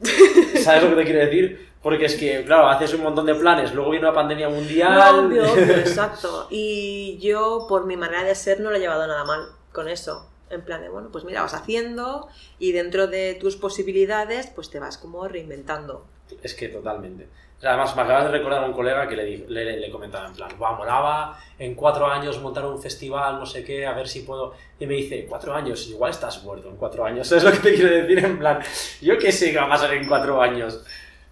[0.62, 1.68] ¿Sabes lo que te quiero decir?
[1.86, 4.92] Porque es que, claro, haces un montón de planes, luego viene una pandemia mundial.
[4.92, 6.48] No, obvio, exacto.
[6.50, 10.28] Y yo, por mi manera de ser, no lo he llevado nada mal con eso.
[10.50, 12.26] En plan de, bueno, pues mira, vas haciendo
[12.58, 16.04] y dentro de tus posibilidades, pues te vas como reinventando.
[16.42, 17.28] Es que totalmente.
[17.56, 20.26] O sea, Además, me acabas de recordar a un colega que le, le, le comentaba
[20.26, 24.08] en plan, va, molaba en cuatro años montar un festival, no sé qué, a ver
[24.08, 24.54] si puedo...
[24.80, 27.28] Y me dice, cuatro años, igual estás muerto en cuatro años.
[27.28, 28.18] ¿Sabes lo que te quiero decir?
[28.24, 28.58] En plan,
[29.00, 30.84] yo qué sé qué va a pasar en cuatro años.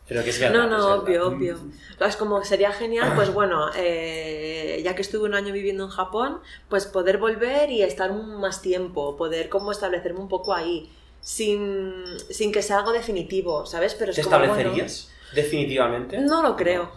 [0.06, 0.64] Pero que es verdad.
[0.64, 1.58] No, no, es obvio, obvio.
[2.00, 6.40] Es como sería genial, pues bueno, eh, ya que estuve un año viviendo en Japón,
[6.68, 10.90] pues poder volver y estar un- más tiempo, poder como establecerme un poco ahí,
[11.20, 13.94] sin, sin que sea algo definitivo, ¿sabes?
[13.94, 15.10] Pero es ¿Te como, bueno, establecerías?
[15.34, 16.18] Definitivamente.
[16.18, 16.90] no lo creo.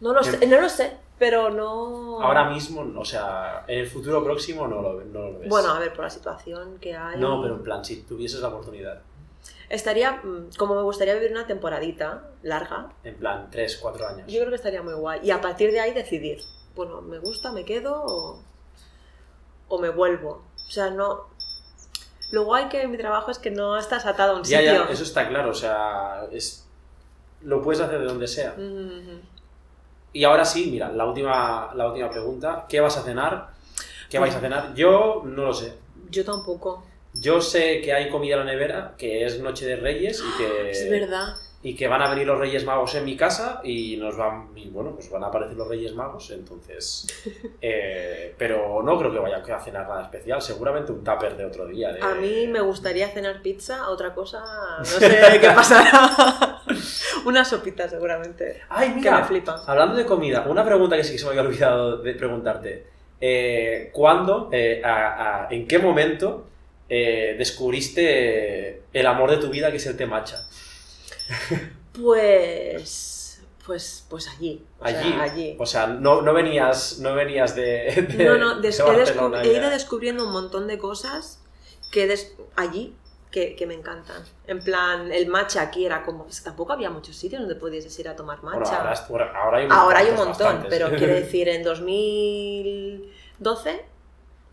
[0.00, 2.20] No lo, sé, no lo sé, pero no...
[2.20, 5.48] Ahora mismo, o sea, en el futuro próximo no lo, no lo ves.
[5.48, 7.18] Bueno, a ver, por la situación que hay...
[7.18, 9.02] No, pero en plan, si tuvieses la oportunidad.
[9.68, 14.26] Estaría, mm, como me gustaría vivir una temporadita larga, En plan, tres, cuatro años.
[14.26, 15.20] yo creo que estaría muy guay.
[15.22, 16.40] Y a partir de ahí decidir,
[16.74, 18.42] bueno, me gusta, me quedo o,
[19.68, 20.42] o me vuelvo.
[20.66, 21.26] O sea, no...
[22.30, 24.84] Lo guay que en mi trabajo es que no estás atado a un Ya, sitio.
[24.86, 26.66] ya, eso está claro, o sea, es...
[27.42, 28.54] Lo puedes hacer de donde sea.
[30.12, 32.66] Y ahora sí, mira, la última, la última pregunta.
[32.68, 33.50] ¿Qué vas a cenar?
[34.10, 34.74] ¿Qué vais a cenar?
[34.74, 35.74] Yo no lo sé.
[36.10, 36.84] Yo tampoco.
[37.20, 40.70] Yo sé que hay comida en la nevera, que es Noche de Reyes y que,
[40.70, 41.34] Es verdad.
[41.62, 44.68] y que van a venir los Reyes Magos en mi casa y nos van, y
[44.68, 47.06] bueno, pues van a aparecer los Reyes Magos, entonces...
[47.60, 51.66] eh, pero no creo que vaya a cenar nada especial, seguramente un tupper de otro
[51.66, 51.92] día.
[51.92, 54.40] de- A mí me gustaría cenar pizza, otra cosa,
[54.78, 56.60] no sé qué pasará.
[57.24, 58.62] Una sopita seguramente.
[58.68, 59.62] Ay, Que mira, me flipa.
[59.66, 62.86] hablando de comida, una pregunta que sí que se me había olvidado de preguntarte.
[63.20, 66.46] Eh, ¿Cuándo, eh, a- a- en qué momento
[66.88, 70.46] eh, descubriste el amor de tu vida que es el té matcha?
[71.92, 73.14] Pues.
[73.66, 74.64] Pues, pues allí.
[74.78, 75.12] o sea, Allí.
[75.20, 75.56] allí.
[75.58, 80.24] O sea, no, no venías, no venías de, de- No, no, de he, ido descubriendo
[80.24, 81.42] un montón de cosas
[81.92, 82.94] que des- allí
[83.30, 84.22] que, que me encantan.
[84.46, 86.26] En plan, el matcha aquí era como...
[86.42, 88.78] tampoco había muchos sitios donde pudieses ir a tomar Bueno, matcha.
[88.78, 88.92] ahora,
[89.58, 90.66] hay, unos Ahora hay un montón, bastantes.
[90.70, 93.84] pero quiero decir, en 2012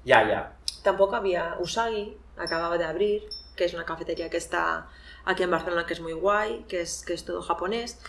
[0.03, 0.57] ya, ya.
[0.83, 3.23] tampoco había Usagi, acababa de abrir,
[3.55, 4.87] que es una cafetería que está
[5.25, 7.99] aquí en Barcelona que es muy guay, que es, que es todo japonés.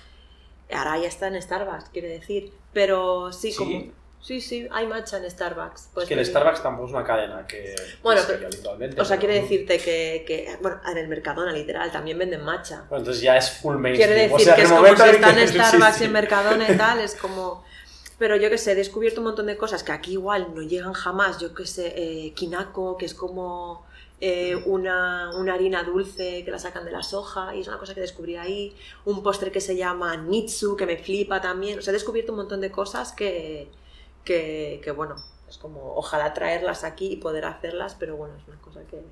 [0.72, 2.53] Ahora ya está en Starbucks, quiere decir.
[2.72, 3.59] Pero sí, Sí.
[3.59, 4.07] como...
[4.18, 5.83] Sí, sí, hay matcha en Starbucks.
[5.83, 6.27] es Pues que el.
[6.27, 8.49] Starbucks tampoco es una cadena que Bueno, que pero-.
[8.49, 12.87] O sea, pero- quiere decirte que, que, bueno, en el Mercadona, literal, también venden matcha.
[12.89, 14.09] Bueno, entonces ya es full mainstream.
[14.11, 16.77] Quiere decir o sea, que es como si está en Starbucks y en Mercadona y
[16.77, 17.64] tal, es como...
[18.18, 20.94] Pero yo que sé, he descubierto un montón de cosas que aquí igual no llegan
[20.94, 21.38] jamás.
[21.38, 23.84] Yo que sé, eh, kinako, que es como
[24.20, 27.94] eh, una, una harina dulce que la sacan de la soja y es una cosa
[27.94, 28.74] que descubrí ahí.
[29.04, 31.78] Un postre que se llama nitsu, que me flipa también.
[31.78, 33.68] O sea, he descubierto un montón de cosas que,
[34.24, 35.16] que, que, bueno,
[35.48, 39.02] es como ojalá traerlas aquí y poder hacerlas, pero bueno, es una cosa que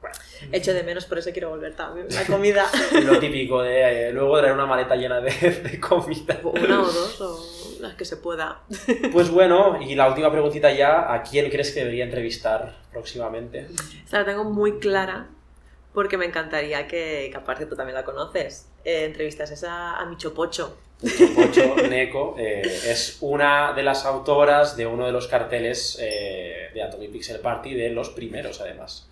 [0.00, 0.14] Bueno.
[0.52, 2.06] echo de menos, por eso quiero volver también.
[2.10, 2.66] La comida,
[3.04, 5.30] Lo típico de eh, luego traer una maleta llena de,
[5.70, 6.38] de comida.
[6.44, 8.60] una o dos o las que se pueda.
[9.12, 13.66] Pues bueno, y la última preguntita ya, ¿a quién crees que debería entrevistar próximamente?
[14.04, 15.28] Esta la tengo muy clara
[15.94, 20.32] porque me encantaría que, que aparte tú también la conoces, eh, entrevistases a, a Micho
[20.34, 20.76] Pocho.
[21.34, 26.82] Pocho Neko eh, es una de las autoras de uno de los carteles eh, de
[26.82, 29.07] Atomic Pixel Party, de los primeros además.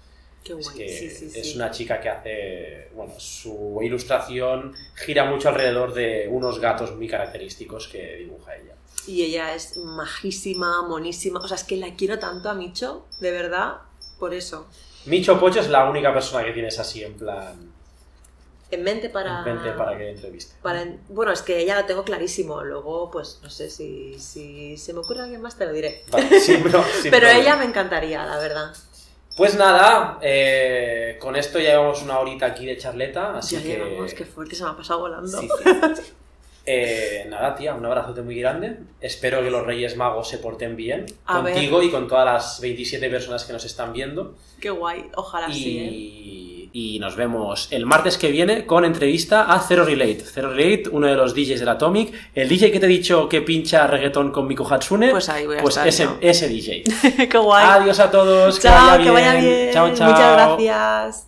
[0.46, 1.38] Qué guay, Es que sí, sí, sí.
[1.40, 7.08] es una chica que hace, bueno, su ilustración gira mucho alrededor de unos gatos muy
[7.08, 8.74] característicos que dibuja ella.
[9.08, 11.40] Y ella es majísima, monísima.
[11.40, 13.78] O sea, es que la quiero tanto a Micho, de verdad,
[14.18, 14.66] por eso.
[15.06, 17.72] Micho Pocho es la única persona que tienes así en plan,
[18.72, 19.38] En mente para...
[19.38, 20.54] en mente para que entreviste.
[20.60, 22.62] para- bueno, es que ella lo tengo clarísimo.
[22.64, 26.02] Luego, pues, no sé si, si se me ocurre alguien más, te lo diré.
[26.10, 26.70] Vale, Pero
[27.10, 27.32] problema.
[27.38, 28.72] ella me encantaría, la verdad.
[29.36, 33.68] Pues nada, eh, con esto ya llevamos una horita aquí de charleta, así ya que...
[33.68, 35.38] llegamos, qué fuerte, se me ha pasado volando.
[35.38, 35.48] Sí,
[35.94, 36.02] sí.
[36.68, 38.78] Eh, nada, tía, un abrazote muy grande.
[39.00, 41.52] Espero que los Reyes Magos se porten bien A ver.
[41.52, 44.34] contigo y con todas las 27 personas que nos están viendo.
[44.60, 45.90] Qué guay, ojalá sí, ¿eh?
[46.72, 50.24] Y, y nos vemos el martes que viene con entrevista a Zero Relate.
[50.24, 52.12] Zero Relate, uno de los DJs del Atomic.
[52.34, 55.10] El DJ que te he dicho que pincha reggaetón con Miku Hatsune.
[55.10, 56.84] Pues ahí voy a pues estar ese, ese DJ.
[57.28, 57.66] Qué guay.
[57.68, 58.60] Adiós a todos.
[58.60, 59.70] Chao, que vaya bien.
[59.72, 60.10] Chao, chao.
[60.10, 61.24] Muchas gracias.